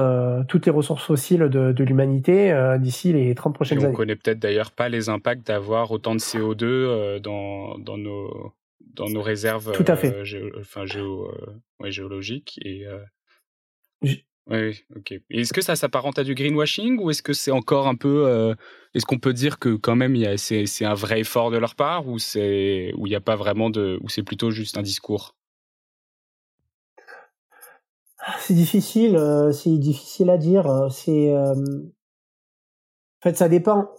[0.48, 3.88] toutes les ressources fossiles de, de l'humanité d'ici les 30 prochaines années.
[3.88, 8.54] On connaît peut-être d'ailleurs pas les impacts d'avoir autant de CO2 dans dans nos
[8.98, 10.14] dans nos réserves Tout à fait.
[10.58, 11.32] enfin géo,
[11.84, 12.86] géologiques et
[14.50, 15.12] oui, ok.
[15.28, 18.26] Est-ce que ça s'apparente à du greenwashing ou est-ce que c'est encore un peu.
[18.26, 18.54] Euh,
[18.94, 22.18] est-ce qu'on peut dire que quand même c'est, un vrai effort de leur part ou
[22.18, 25.36] c'est il n'y a pas vraiment de ou c'est plutôt juste un discours?
[28.40, 30.66] C'est difficile, euh, c'est difficile à dire.
[30.66, 30.88] Hein.
[30.88, 33.90] C'est euh, en fait ça dépend.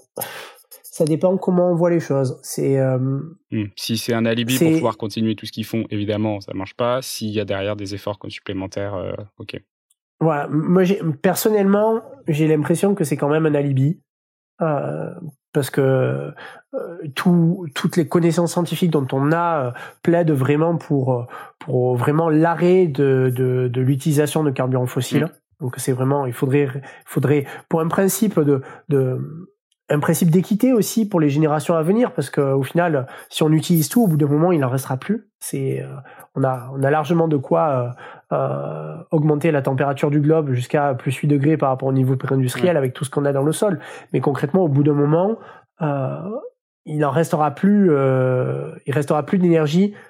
[1.00, 2.38] Ça dépend comment on voit les choses.
[2.44, 3.64] C'est mmh.
[3.78, 7.02] si c'est un alibi pour pouvoir continuer tout ce qu'ils font, évidemment, ça marche pas.
[7.02, 9.62] S'il y a derrière des efforts supplémentaires, ok.
[10.20, 10.84] Voilà, moi
[11.22, 14.02] personnellement, j'ai l'impression que c'est quand même un alibi.
[14.62, 15.14] Euh,
[15.54, 16.34] parce que
[16.74, 19.72] euh, tout, toutes les connaissances scientifiques dont on a euh,
[20.04, 21.28] plaident vraiment pour,
[21.60, 25.24] pour vraiment l'arrêt de, de, de l'utilisation de carburants fossiles.
[25.24, 25.62] Mmh.
[25.62, 26.68] Donc c'est vraiment, il faudrait,
[27.06, 29.48] faudrait pour un principe de, de
[29.90, 33.90] un principe d'équité aussi pour les générations à venir, parce qu'au final, si on utilise
[33.90, 35.30] tout, au bout d'un moment, il n'en restera plus.
[35.40, 35.88] C'est, euh,
[36.36, 37.96] on a, on a largement de quoi
[38.32, 42.16] euh, euh, augmenter la température du globe jusqu'à plus 8 degrés par rapport au niveau
[42.16, 43.80] pré-industriel avec tout ce qu'on a dans le sol.
[44.14, 45.38] Mais concrètement, au bout d'un moment,
[46.86, 50.09] il n'en restera plus, il restera plus d'énergie euh,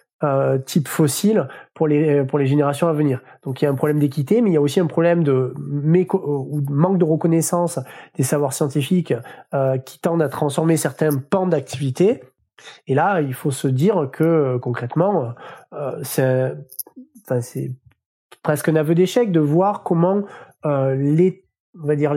[0.65, 3.21] type fossile pour les pour les générations à venir.
[3.43, 5.53] Donc il y a un problème d'équité, mais il y a aussi un problème de
[5.55, 7.79] ou manque de reconnaissance
[8.15, 9.13] des savoirs scientifiques
[9.53, 12.21] euh, qui tendent à transformer certains pans d'activité.
[12.87, 15.33] Et là, il faut se dire que concrètement,
[15.73, 16.53] euh, c'est
[17.23, 17.71] enfin, c'est
[18.43, 20.23] presque un aveu d'échec de voir comment
[20.65, 21.45] euh, les
[21.81, 22.13] on va dire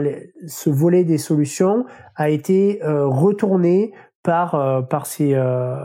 [0.47, 1.85] ce volet des solutions
[2.15, 3.93] a été retourné
[4.23, 5.75] par euh, par ces euh,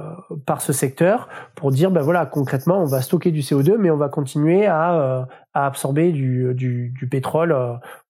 [0.47, 3.97] par ce secteur pour dire ben voilà concrètement on va stocker du CO2 mais on
[3.97, 5.23] va continuer à euh,
[5.55, 7.55] à absorber du du, du pétrole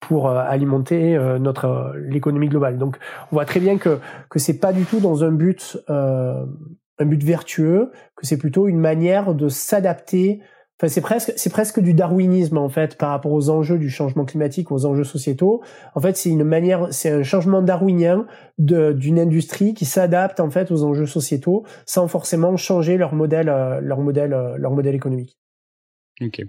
[0.00, 2.76] pour alimenter notre l'économie globale.
[2.76, 2.98] Donc
[3.32, 3.98] on voit très bien que
[4.28, 8.78] que c'est pas du tout dans un but un but vertueux que c'est plutôt une
[8.78, 10.40] manière de s'adapter
[10.80, 14.24] Enfin, c'est presque, c'est presque du darwinisme en fait par rapport aux enjeux du changement
[14.24, 15.60] climatique, aux enjeux sociétaux.
[15.96, 18.26] En fait, c'est une manière, c'est un changement darwinien
[18.58, 23.80] d'une industrie qui s'adapte en fait aux enjeux sociétaux sans forcément changer leur modèle, euh,
[23.80, 25.36] leur modèle, euh, leur modèle économique.
[26.20, 26.42] Ok.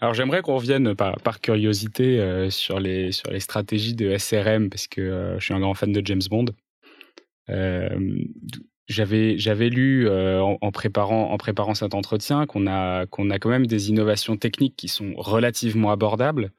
[0.00, 4.86] Alors j'aimerais qu'on revienne par, curiosité euh, sur, les, sur les stratégies de SRM parce
[4.86, 6.46] que je suis un grand fan de James Bond.
[8.86, 13.50] J'avais j'avais lu en, en, préparant en préparant cet entretien qu'on a qu'on a quand
[13.50, 16.52] même des innovations techniques qui sont relativement abordables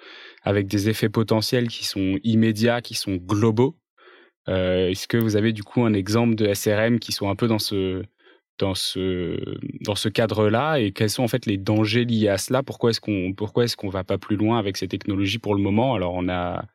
[0.44, 3.78] avec des effets potentiels qui sont immédiats qui sont globaux.
[4.48, 7.60] Est-ce que vous avez du coup un exemple de SRM qui soit un peu dans
[7.60, 8.04] ce
[8.58, 9.38] dans ce,
[9.82, 10.78] dans ce cadre-là?
[10.80, 12.64] Et quels sont en fait les dangers liés à cela?
[12.64, 15.62] Pourquoi est-ce qu'on pourquoi est-ce qu'on va pas plus loin avec ces technologies pour le
[15.62, 15.96] moment?
[15.96, 16.66] Alors on a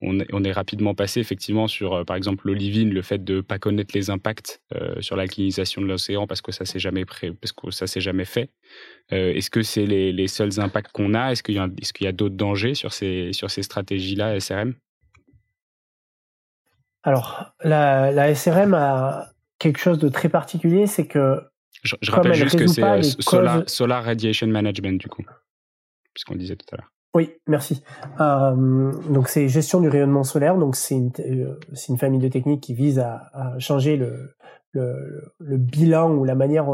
[0.00, 3.58] on, on est rapidement passé effectivement sur euh, par exemple l'olivine, le fait de pas
[3.58, 7.52] connaître les impacts euh, sur l'alcalinisation de l'océan parce que ça s'est jamais pré, parce
[7.52, 8.50] que ça s'est jamais fait.
[9.12, 11.32] Euh, est-ce que c'est les, les, seuls impacts qu'on a?
[11.32, 14.38] Est-ce qu'il y a est-ce qu'il y a d'autres dangers sur ces sur ces stratégies-là
[14.40, 14.74] SRM
[17.06, 21.40] alors, la, la SRM a, quelque chose de très particulier, c'est que.
[21.82, 23.02] Je, rappelle juste que c'est
[23.66, 25.24] solar, Radiation Management, du coup,
[26.14, 26.92] puisqu'on disait tout à l'heure.
[27.14, 27.84] Oui, merci.
[28.20, 30.58] Euh, donc c'est gestion du rayonnement solaire.
[30.58, 34.34] Donc c'est une, euh, famille de techniques qui vise à, changer le,
[35.40, 36.66] bilan ou la manière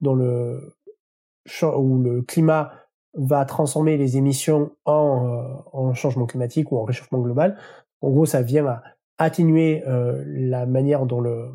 [0.00, 0.74] dont le
[1.62, 2.72] où le climat
[3.14, 7.56] va transformer les émissions en, en changement climatique ou en réchauffement global.
[8.00, 8.82] En gros, ça vient à
[9.18, 11.52] atténuer la manière dont le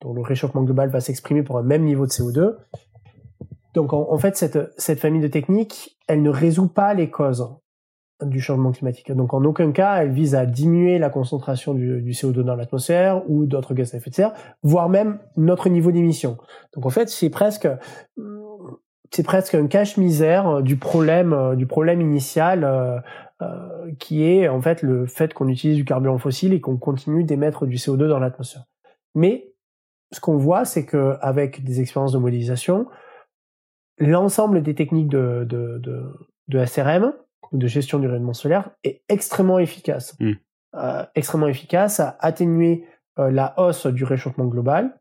[0.00, 2.56] dont le réchauffement global va s'exprimer pour un même niveau de CO2.
[3.74, 7.48] Donc en, fait, cette, famille de techniques, elle ne résout pas les causes
[8.22, 9.12] du changement climatique.
[9.12, 13.22] Donc en aucun cas, elle vise à diminuer la concentration du, du CO2 dans l'atmosphère
[13.30, 16.36] ou d'autres gaz à effet de serre, voire même notre niveau d'émission.
[16.74, 17.68] Donc en fait, c'est presque
[19.12, 22.98] c'est presque un cache-misère du problème du problème initial euh,
[23.42, 27.24] euh, qui est en fait le fait qu'on utilise du carburant fossile et qu'on continue
[27.24, 28.64] d'émettre du CO2 dans l'atmosphère.
[29.14, 29.52] Mais
[30.12, 32.86] ce qu'on voit, c'est qu'avec des expériences de modélisation,
[34.00, 37.12] l'ensemble des techniques de, de, de, de SRM,
[37.52, 40.16] de gestion du rayonnement solaire, est extrêmement efficace.
[40.18, 40.32] Hmm.
[40.76, 42.86] Euh, extrêmement efficace à atténuer
[43.18, 45.00] euh, la hausse du réchauffement global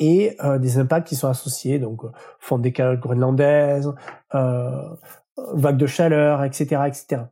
[0.00, 2.02] et euh, des impacts qui sont associés, donc
[2.40, 3.92] fonte des calottes groenlandaises,
[4.32, 7.22] vagues de chaleur, etc., etc.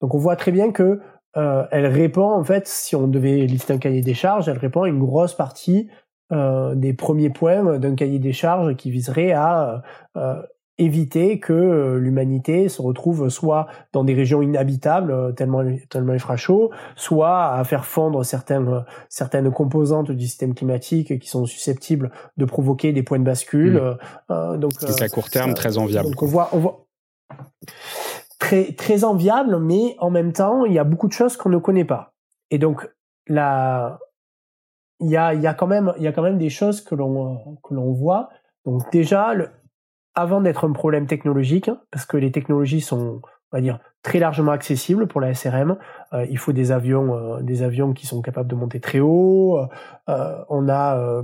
[0.00, 1.00] Donc on voit très bien que
[1.34, 4.88] elle répond en fait, si on devait lister un cahier des charges, elle répond à
[4.88, 5.90] une grosse partie
[6.30, 9.82] des premiers points d'un cahier des charges qui viserait à
[10.16, 10.42] euh,
[10.78, 16.70] éviter que l'humanité se retrouve soit dans des régions inhabitables tellement tellement il fera chaud,
[16.96, 22.92] soit à faire fondre certaines certaines composantes du système climatique qui sont susceptibles de provoquer
[22.92, 23.80] des points de bascule.
[24.28, 24.56] Mmh.
[24.58, 26.10] donc c'est à court terme très enviable.
[26.10, 26.86] Donc on voit on voit
[28.38, 31.58] très très enviable, mais en même temps, il y a beaucoup de choses qu'on ne
[31.58, 32.12] connaît pas.
[32.50, 32.88] Et donc
[33.26, 33.98] là,
[35.00, 37.56] il y a y a quand même y a quand même des choses que l'on
[37.62, 38.28] que l'on voit.
[38.64, 39.34] Donc déjà,
[40.14, 43.20] avant d'être un problème technologique, parce que les technologies sont
[43.52, 45.78] on va dire très largement accessible pour la SRM.
[46.12, 49.58] Euh, il faut des avions, euh, des avions qui sont capables de monter très haut.
[50.08, 51.22] Euh, on a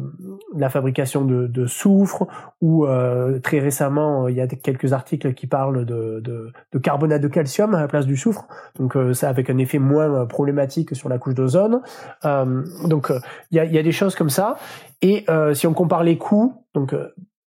[0.57, 2.27] la fabrication de, de soufre,
[2.61, 2.85] ou
[3.43, 7.73] très récemment, il y a quelques articles qui parlent de, de, de, carbonate de calcium
[7.77, 8.49] à la place du soufre.
[8.77, 11.83] Donc ça avec un effet moins problématique sur la couche d'ozone.
[12.25, 13.13] donc
[13.53, 14.57] il y a, y a des choses comme ça.
[15.01, 16.97] Et si on compare les coûts, donc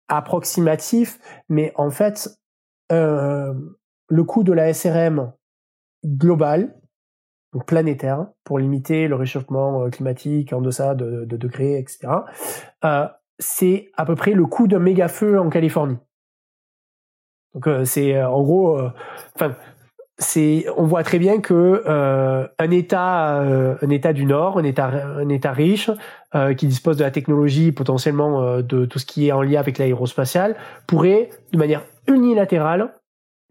[0.08, 1.18] approximatifs,
[1.48, 2.28] mais en fait
[4.12, 5.32] le coût de la SRM
[6.04, 6.74] global,
[7.54, 12.12] donc planétaire, pour limiter le réchauffement euh, climatique en deçà de, de degrés, etc.,
[12.84, 13.06] euh,
[13.38, 15.96] c'est à peu près le coût d'un méga feu en Californie.
[17.54, 18.78] Donc euh, c'est en gros,
[19.40, 21.82] on voit très bien que
[22.58, 25.90] un État, du Nord, un État, un État riche,
[26.56, 30.54] qui dispose de la technologie potentiellement de tout ce qui est en lien avec l'aérospatial,
[30.86, 32.92] pourrait, de manière unilatérale,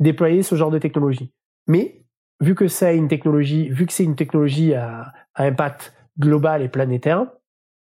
[0.02, 1.32] déployer ce genre de technologie.
[1.68, 2.04] Mais
[2.42, 7.28] vu que c'est une technologie, vu que c'est une technologie à, impact global et planétaire,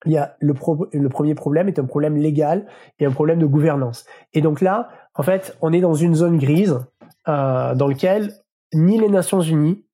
[0.05, 0.53] il y a le,
[0.91, 2.67] le premier problème est un problème légal
[2.99, 4.05] et un problème de gouvernance.
[4.33, 6.79] Et donc là, en fait, on est dans une zone grise
[7.27, 8.33] euh, dans laquelle
[8.73, 9.85] ni les Nations Unies,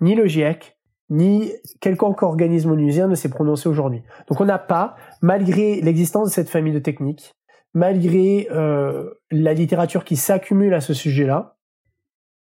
[0.00, 0.76] ni le GIEC,
[1.10, 4.02] ni quelconque organisme onusien ne s'est prononcé aujourd'hui.
[4.28, 7.34] Donc on n'a pas, malgré l'existence de cette famille de techniques,
[7.74, 11.56] malgré euh, la littérature qui s'accumule à ce sujet-là,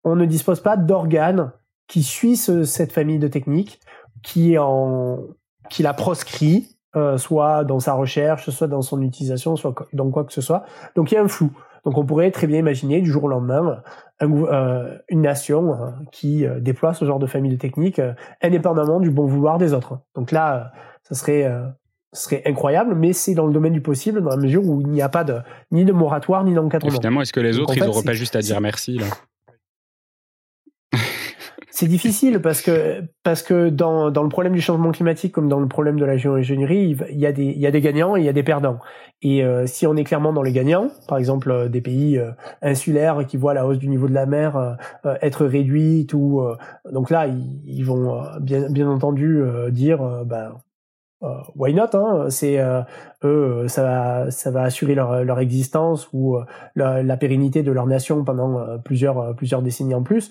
[0.05, 1.53] on ne dispose pas d'organes
[1.87, 3.81] qui suivent cette famille de techniques,
[4.23, 5.21] qui, en,
[5.69, 10.25] qui la proscrit, euh, soit dans sa recherche, soit dans son utilisation, soit dans quoi
[10.25, 10.65] que ce soit.
[10.97, 11.51] Donc il y a un flou.
[11.85, 13.83] Donc on pourrait très bien imaginer du jour au lendemain
[14.23, 18.03] euh, une nation qui déploie ce genre de famille de techniques
[18.43, 19.99] indépendamment du bon vouloir des autres.
[20.15, 21.51] Donc là, ça serait
[22.13, 25.03] serait incroyable, mais c'est dans le domaine du possible, dans la mesure où il n'y
[25.03, 25.39] a pas de,
[25.71, 26.93] ni de moratoire, ni d'encadrement.
[26.93, 29.07] Finalement, est-ce que les autres, ils n'auront pas juste à dire merci, là?
[31.73, 35.61] C'est difficile parce que parce que dans, dans le problème du changement climatique comme dans
[35.61, 38.21] le problème de la géo-ingénierie, il y a des il y a des gagnants et
[38.21, 38.81] il y a des perdants.
[39.23, 42.33] Et euh, si on est clairement dans les gagnants, par exemple euh, des pays euh,
[42.61, 44.77] insulaires qui voient la hausse du niveau de la mer
[45.23, 46.43] être réduite ou
[46.93, 50.49] donc là ils, ils vont bien bien entendu dire ben euh,
[51.55, 52.31] why not hein?
[52.31, 52.81] C'est euh,
[53.25, 56.45] eux, ça va, ça va assurer leur, leur existence ou euh,
[56.75, 60.31] la, la, pérennité de leur nation pendant plusieurs plusieurs décennies en plus.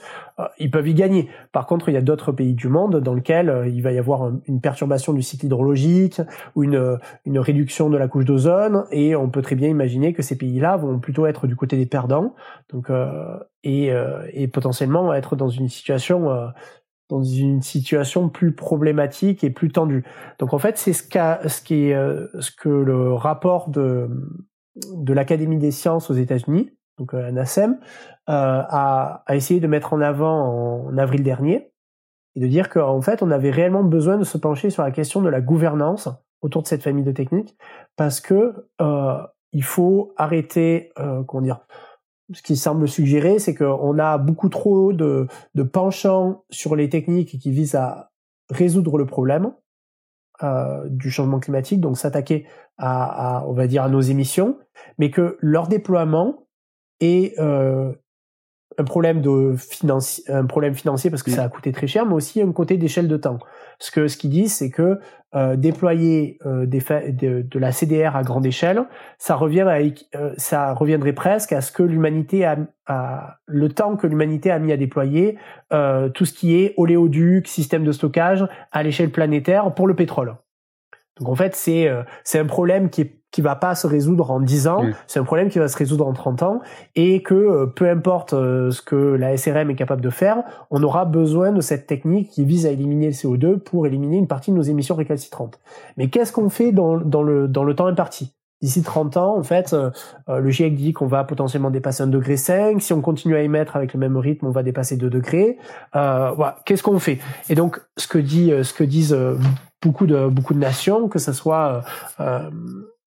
[0.58, 1.30] ils peuvent y gagner.
[1.52, 4.32] Par contre, il y a d'autres pays du monde dans lesquels il va y avoir
[4.48, 6.22] une perturbation du cycle hydrologique
[6.56, 10.24] ou une une réduction de la couche d'ozone et on peut très bien imaginer que
[10.24, 12.34] ces pays-là vont plutôt être du côté des perdants.
[12.74, 12.90] Donc
[13.64, 13.92] et,
[14.34, 16.52] et potentiellement être dans une situation
[17.10, 20.04] dans une situation plus problématique et plus tendue.
[20.38, 24.10] Donc en fait, c'est ce, ce, qui est, euh, ce que le rapport de,
[24.94, 27.80] de l'Académie des sciences aux États-Unis, donc euh, NASEM,
[28.30, 31.72] euh, a, a, essayé de mettre en avant en, avril dernier,
[32.36, 35.22] et de dire qu'en fait, on avait réellement besoin de se pencher sur la question
[35.22, 36.10] de la gouvernance
[36.42, 37.58] autour de cette famille de techniques,
[37.96, 39.18] parce que euh,
[39.52, 41.60] il faut arrêter, euh, comment dire,
[42.32, 47.40] ce qui semble suggérer, c'est qu'on a beaucoup trop de, de penchants sur les techniques
[47.40, 48.12] qui visent à
[48.50, 49.52] résoudre le problème
[50.44, 52.46] euh, du changement climatique, donc s'attaquer
[52.78, 54.58] à, à, on va dire, à nos émissions,
[54.98, 56.48] mais que leur déploiement
[57.00, 57.94] est euh,
[58.80, 62.14] un problème de financi un problème financier parce que ça a coûté très cher, mais
[62.14, 63.40] aussi un côté d'échelle de temps.
[63.78, 65.00] Ce que ce qu'ils disent, c'est que
[65.36, 68.86] euh, déployer euh, des de, de, la CDR à grande échelle,
[69.18, 69.80] ça revient à,
[70.18, 72.58] euh, ça reviendrait presque à ce que l'humanité a,
[72.88, 75.38] a, le temps que l'humanité a mis à déployer
[76.14, 80.36] tout ce qui est oléoduc, système de stockage à l'échelle planétaire pour le pétrole.
[81.20, 81.92] Donc en fait, c'est
[82.24, 85.24] c'est un problème qui est qui va pas se résoudre en 10 ans, c'est un
[85.24, 86.62] problème qui va se résoudre en 30 ans
[86.96, 90.82] et que euh, peu importe euh, ce que la SRM est capable de faire, on
[90.82, 94.52] aura besoin de cette technique qui vise à éliminer le CO2 pour éliminer une partie
[94.52, 95.60] de nos émissions récalcitrantes.
[95.98, 98.34] Mais qu'est-ce qu'on fait dans, dans, le, dans le temps imparti?
[98.62, 99.74] D'ici 30 ans, en fait,
[100.28, 102.82] le GIEC dit qu'on va potentiellement dépasser un degré 5.
[102.82, 105.58] Si on continue à émettre avec le même rythme, on va dépasser 2 degrés.
[105.96, 106.58] Euh, voilà.
[106.66, 107.20] Qu'est-ce qu'on fait?
[107.50, 109.18] Et donc, ce que dit, ce que disent
[109.82, 111.84] beaucoup de beaucoup de nations, que ce soit
[112.20, 112.50] euh,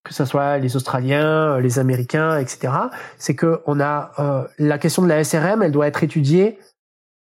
[0.04, 2.72] que ce soit les Australiens, les Américains, etc.
[3.18, 6.58] C'est que on a euh, la question de la SRM, elle doit être étudiée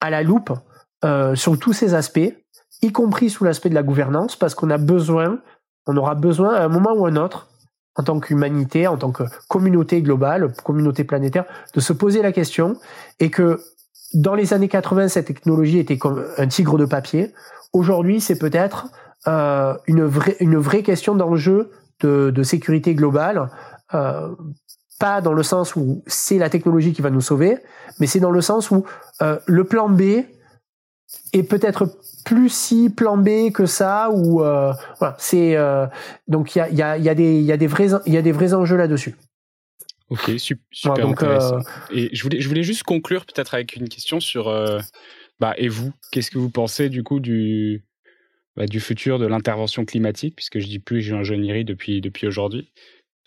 [0.00, 0.52] à la loupe
[1.04, 2.32] euh, sur tous ces aspects,
[2.82, 5.38] y compris sous l'aspect de la gouvernance, parce qu'on a besoin,
[5.86, 7.48] on aura besoin à un moment ou à un autre,
[7.96, 12.76] en tant qu'humanité, en tant que communauté globale, communauté planétaire, de se poser la question
[13.18, 13.60] et que
[14.14, 17.32] dans les années 80, cette technologie était comme un tigre de papier.
[17.72, 18.88] Aujourd'hui, c'est peut-être
[19.28, 21.70] euh, une, vraie, une vraie question d'enjeu
[22.00, 23.50] de, de, sécurité globale.
[23.94, 24.34] Euh,
[24.98, 27.56] pas dans le sens où c'est la technologie qui va nous sauver,
[27.98, 28.84] mais c'est dans le sens où
[29.22, 30.02] euh, le plan B
[31.32, 35.56] est peut-être plus si plan B que ça ou euh, voilà c'est
[36.28, 38.12] donc il y a, y, a, y a des il y a des vrais il
[38.12, 39.16] y a des vrais enjeux là-dessus.
[40.10, 40.30] Ok
[40.70, 41.60] super donc, intéressant.
[41.90, 44.54] Et je voulais je voulais juste conclure peut-être avec une question sur
[45.40, 47.82] bah et vous qu'est-ce que vous pensez du coup du
[48.56, 52.72] bah, du futur de l'intervention climatique, puisque je dis plus ingénierie depuis, depuis aujourd'hui.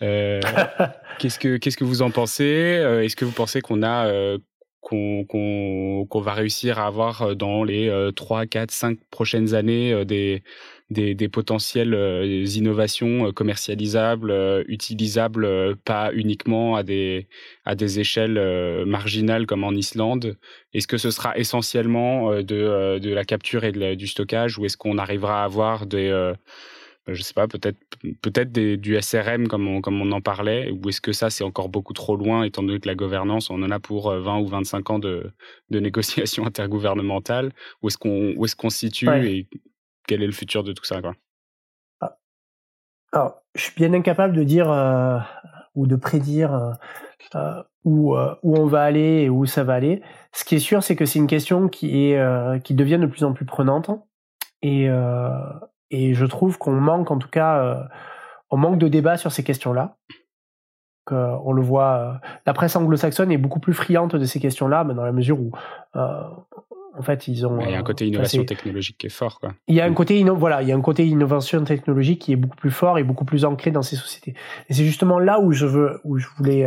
[0.02, 0.40] Euh,
[1.18, 2.78] qu'est-ce, que, qu'est-ce que vous en pensez?
[2.78, 4.38] Euh, Est-ce que vous pensez qu'on a euh,
[4.80, 10.42] qu'on, qu'on, va réussir à avoir dans les 3, 4, 5 prochaines années des,
[10.90, 17.26] des, des potentielles euh, innovations euh, commercialisables, euh, utilisables pas uniquement à des,
[17.64, 20.36] à des échelles marginales comme en Islande.
[20.72, 24.76] Est-ce que ce sera essentiellement de, de la capture et de du stockage ou est-ce
[24.76, 26.32] qu'on arrivera à avoir des
[27.06, 27.78] je sais pas, peut-être
[28.22, 31.68] peut-être du SRM comme on, comme on en parlait, ou est-ce que ça c'est encore
[31.68, 34.90] beaucoup trop loin étant donné que la gouvernance on en a pour 20 ou 25
[34.90, 35.30] ans de,
[35.70, 39.46] de négociations intergouvernementales, où est-ce qu'on où est-ce qu'on se situe et
[40.06, 41.00] quel est le futur de tout ça
[43.54, 45.18] je suis bien incapable de dire euh,
[45.74, 46.72] ou de prédire euh,
[47.34, 50.02] euh, où, on va aller et où ça va aller.
[50.32, 53.24] Ce qui est sûr, c'est que c'est une question qui est qui devient de plus
[53.24, 53.90] en plus prenante
[54.62, 54.88] et
[55.90, 57.86] et je trouve qu'on manque en tout cas
[58.50, 59.96] on manque de débat sur ces questions-là.
[61.10, 65.04] on le voit, la presse anglo-saxonne est beaucoup plus friande de ces questions-là, mais dans
[65.04, 65.52] la mesure où
[66.96, 67.60] En fait, ils ont.
[67.60, 69.52] Il y a un côté innovation technologique qui est fort, quoi.
[69.68, 72.36] Il y a un côté voilà, il y a un côté innovation technologique qui est
[72.36, 74.34] beaucoup plus fort et beaucoup plus ancré dans ces sociétés.
[74.68, 76.66] Et c'est justement là où je veux, où je voulais,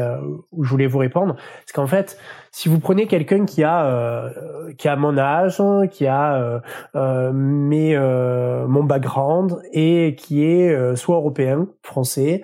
[0.51, 2.17] où je voulais vous répondre, parce qu'en fait,
[2.51, 4.31] si vous prenez quelqu'un qui a,
[4.77, 5.61] qui a mon âge,
[5.91, 6.61] qui a
[6.95, 12.41] euh, mes, mon background et qui est soit européen, français,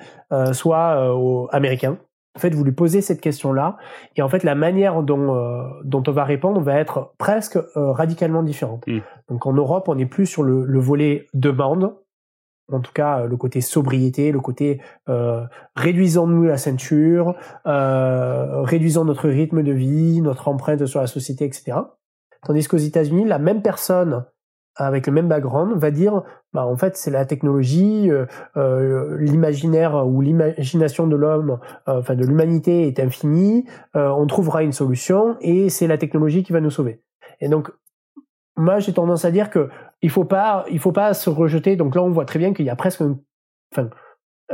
[0.53, 1.97] soit américain,
[2.35, 3.77] en fait, vous lui posez cette question-là,
[4.15, 7.91] et en fait, la manière dont, euh, dont on va répondre va être presque euh,
[7.91, 8.85] radicalement différente.
[8.87, 8.99] Mm.
[9.29, 11.93] Donc, en Europe, on n'est plus sur le, le, volet demande,
[12.71, 15.43] en tout cas le côté sobriété, le côté euh,
[15.75, 21.77] réduisons-nous la ceinture, euh, réduisons notre rythme de vie, notre empreinte sur la société, etc.
[22.45, 24.25] Tandis qu'aux États-Unis, la même personne
[24.75, 28.25] avec le même background va dire bah en fait c'est la technologie euh,
[28.57, 33.65] euh l'imaginaire ou l'imagination de l'homme euh, enfin de l'humanité est infinie
[33.95, 37.01] euh, on trouvera une solution et c'est la technologie qui va nous sauver.
[37.39, 37.71] Et donc
[38.55, 39.69] moi j'ai tendance à dire que
[40.01, 41.75] il faut pas il faut pas se rejeter.
[41.75, 43.17] Donc là on voit très bien qu'il y a presque un,
[43.71, 43.89] enfin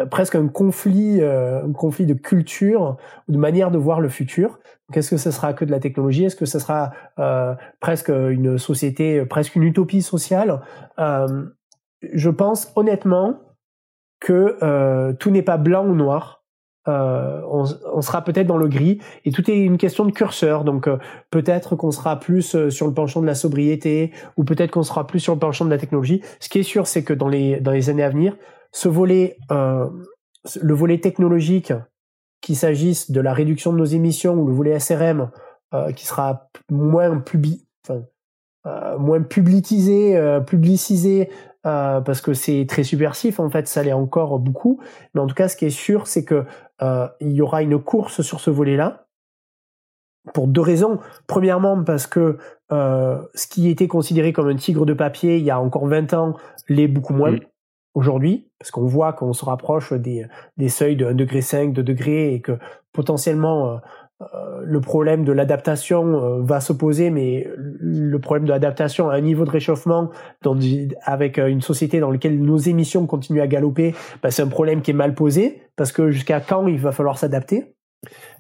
[0.06, 2.98] presque un conflit, euh, un conflit de culture,
[3.28, 4.60] de manière de voir le futur.
[4.92, 6.26] Qu'est-ce que ce sera que de la technologie?
[6.26, 10.62] Est-ce que ce sera euh, presque une société, presque une utopie sociale?
[11.00, 11.46] Euh,
[12.02, 13.40] Je pense honnêtement
[14.20, 16.44] que tout n'est pas blanc ou noir.
[16.88, 20.64] On, on, sera peut-être dans le gris et tout est une question de curseur.
[20.64, 20.90] Donc
[21.30, 25.20] peut-être qu'on sera plus sur le penchant de la sobriété ou peut-être qu'on sera plus
[25.20, 26.22] sur le penchant de la technologie.
[26.40, 28.36] Ce qui est sûr, c'est que dans les dans les années à venir,
[28.72, 29.90] ce volet, euh,
[30.62, 31.74] le volet technologique,
[32.42, 35.30] qu'il s'agisse de la réduction de nos émissions ou le volet SRM,
[35.74, 38.02] euh, qui sera moins publi, enfin,
[38.68, 41.30] euh, moins publicisé, euh, publicisé
[41.66, 44.82] euh, parce que c'est très subversif en fait, ça l'est encore beaucoup.
[45.14, 46.46] Mais en tout cas, ce qui est sûr, c'est que
[47.20, 49.08] il y aura une course sur ce volet-là
[50.34, 51.00] pour deux raisons.
[51.28, 52.38] Premièrement, parce que
[52.70, 56.38] ce qui était considéré comme un tigre de papier il y a encore 20 ans
[56.70, 57.36] l'est beaucoup moins
[57.94, 60.26] aujourd'hui, parce qu'on voit qu'on se rapproche des,
[60.58, 62.58] des seuils de 1,5 degré, 2 degrés, et que
[62.94, 63.78] potentiellement euh,
[64.22, 69.16] euh, le problème de l'adaptation euh, va se poser, mais le problème de l'adaptation à
[69.16, 70.10] un niveau de réchauffement
[70.42, 70.58] dans,
[71.04, 74.92] avec une société dans laquelle nos émissions continuent à galoper, bah, c'est un problème qui
[74.92, 77.76] est mal posé, parce que jusqu'à quand il va falloir s'adapter?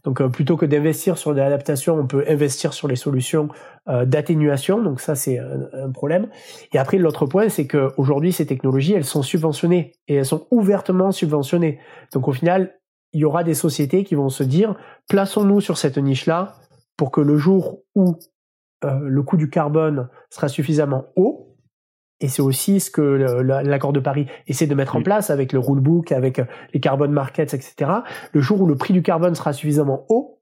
[0.03, 3.49] Donc euh, plutôt que d'investir sur des adaptations, on peut investir sur les solutions
[3.88, 4.82] euh, d'atténuation.
[4.82, 6.28] Donc ça c'est un, problème.
[6.74, 11.12] Et après l'autre point, c'est qu'aujourd'hui ces technologies, elles sont subventionnées et elles sont ouvertement
[11.12, 11.80] subventionnées.
[12.14, 12.76] Donc au final,
[13.14, 14.76] il y aura des sociétés qui vont se dire
[15.07, 16.55] plaçons-nous sur cette niche-là
[16.95, 18.16] pour que le jour où
[18.86, 21.57] euh, le coût du carbone sera suffisamment haut,
[22.22, 25.59] et c'est aussi ce que l'accord de Paris essaie de mettre en place avec le
[25.59, 27.91] rulebook, avec euh, les carbon markets, etc.
[28.34, 30.41] Le jour où le prix du carbone sera suffisamment haut,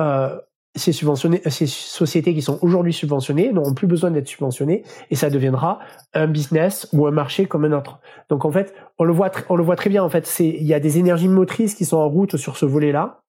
[0.00, 0.38] euh,
[0.74, 5.30] ces, subventionné, ces sociétés qui sont aujourd'hui subventionnées n'auront plus besoin d'être subventionnées et ça
[5.30, 5.80] deviendra
[6.12, 8.00] un business ou un marché comme un autre.
[8.28, 10.04] Donc en fait, on le voit, on le voit très bien.
[10.04, 13.22] En fait, il y a des énergies motrices qui sont en route sur ce volet-là.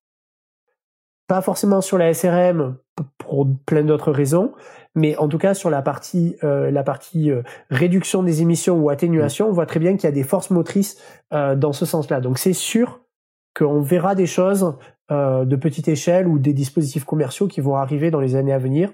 [1.29, 2.75] Pas forcément sur la SRM
[3.19, 4.51] pour plein d'autres raisons,
[4.95, 8.89] mais en tout cas sur la partie euh, la partie euh, réduction des émissions ou
[8.89, 10.97] atténuation, on voit très bien qu'il y a des forces motrices
[11.31, 12.19] euh, dans ce sens-là.
[12.19, 13.01] Donc c'est sûr
[13.55, 14.75] qu'on verra des choses
[15.11, 18.91] de petite échelle ou des dispositifs commerciaux qui vont arriver dans les années à venir,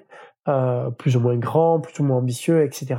[0.97, 2.95] plus ou moins grands, plus ou moins ambitieux, etc.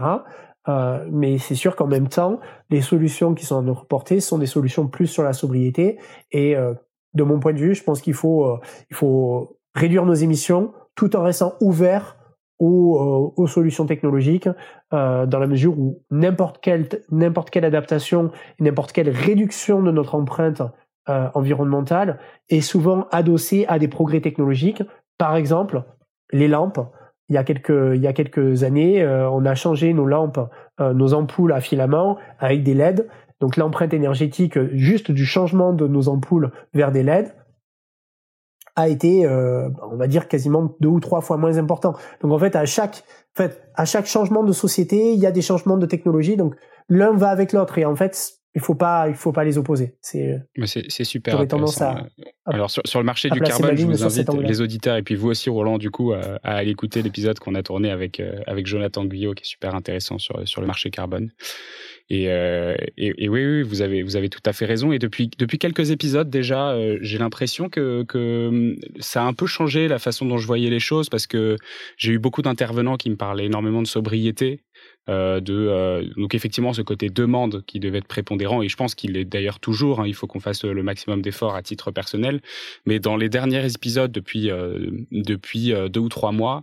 [1.11, 4.47] mais c'est sûr qu'en même temps, les solutions qui sont à notre portée sont des
[4.47, 5.99] solutions plus sur la sobriété.
[6.31, 6.57] Et
[7.17, 8.59] de mon point de vue, je pense qu'il faut,
[8.93, 12.17] faut réduire nos émissions tout en restant ouvert
[12.59, 14.49] aux, euh, aux solutions technologiques,
[14.93, 20.15] euh, dans la mesure où n'importe quelle, n'importe quelle adaptation, n'importe quelle réduction de notre
[20.15, 20.63] empreinte
[21.09, 24.83] euh, environnementale est souvent adossée à des progrès technologiques.
[25.19, 25.85] Par exemple,
[26.33, 26.81] les lampes.
[27.29, 30.39] Il y a quelques, années, euh, on a changé nos lampes,
[30.81, 33.09] euh, nos ampoules à filament avec des LED.
[33.41, 37.35] Donc l'empreinte énergétique juste du changement de nos ampoules vers des LED
[38.77, 41.95] a été, euh, on va dire, quasiment deux ou trois fois moins important.
[42.21, 45.33] Donc en fait, à chaque, en fait, à chaque changement de société, il y a
[45.33, 46.37] des changements de technologie.
[46.37, 46.55] Donc
[46.89, 47.79] l'un va avec l'autre.
[47.79, 49.97] Et en fait, il faut pas, il faut pas les opposer.
[50.01, 51.47] C'est, c'est super.
[51.49, 52.07] Tendance à,
[52.45, 55.29] Alors sur, sur, le marché du carbone, je vous invite les auditeurs et puis vous
[55.29, 58.67] aussi, Roland, du coup, à, à aller écouter l'épisode qu'on a tourné avec euh, avec
[58.67, 61.31] Jonathan Guyot, qui est super intéressant sur sur le marché carbone.
[62.09, 64.93] Et, euh, et, oui, oui, vous avez, vous avez tout à fait raison.
[64.93, 69.35] Et depuis, depuis quelques épisodes déjà, euh, j'ai l'impression que, que hum, ça a un
[69.35, 71.57] peu changé la façon dont je voyais les choses parce que
[71.97, 74.61] j'ai eu beaucoup d'intervenants qui me parlaient énormément de sobriété
[75.09, 79.17] euh, euh, donc effectivement ce côté demande qui devait être prépondérant et je pense qu'il
[79.17, 80.01] est d'ailleurs toujours.
[80.01, 82.41] Hein, il faut qu'on fasse le maximum d'efforts à titre personnel.
[82.87, 86.63] Mais dans les derniers épisodes depuis euh, depuis deux ou trois mois,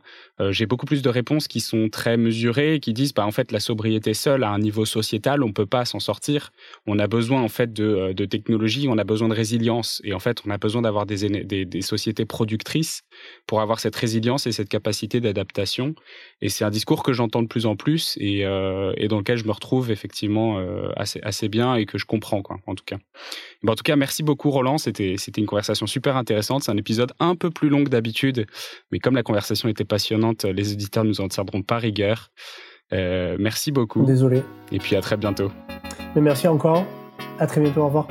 [0.50, 3.60] j'ai beaucoup plus de réponses qui sont très mesurées, qui disent bah en fait la
[3.60, 6.52] sobriété seule à un niveau sociétal on peut pas s'en sortir.
[6.86, 10.20] On a besoin en fait de, de technologie, on a besoin de résilience et en
[10.20, 13.04] fait on a besoin d'avoir des, sociétés productrices
[13.48, 15.96] pour avoir cette résilience et cette capacité d'adaptation.
[16.42, 19.46] Et c'est un discours que j'entends de plus en plus euh, et, dans lequel je
[19.46, 22.98] me retrouve effectivement euh, assez, assez bien et que je comprends, quoi, en tout cas.
[23.68, 24.78] en tout cas, merci beaucoup, Roland.
[24.78, 26.64] C'était une conversation super intéressante.
[26.64, 28.46] C'est un épisode un peu plus long que d'habitude,
[28.92, 32.32] mais comme la conversation était passionnante, les auditeurs nous en tiendront pas rigueur.
[32.94, 34.06] Euh, merci beaucoup.
[34.06, 34.44] Désolé.
[34.72, 35.52] Et puis à très bientôt.
[36.16, 36.86] Mais merci encore.
[37.40, 37.82] À très bientôt.
[37.82, 38.08] Au revoir.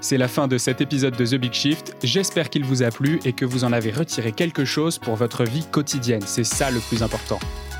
[0.00, 1.96] C'est la fin de cet épisode de The Big Shift.
[2.02, 5.44] J'espère qu'il vous a plu et que vous en avez retiré quelque chose pour votre
[5.44, 6.22] vie quotidienne.
[6.24, 7.38] C'est ça le plus important.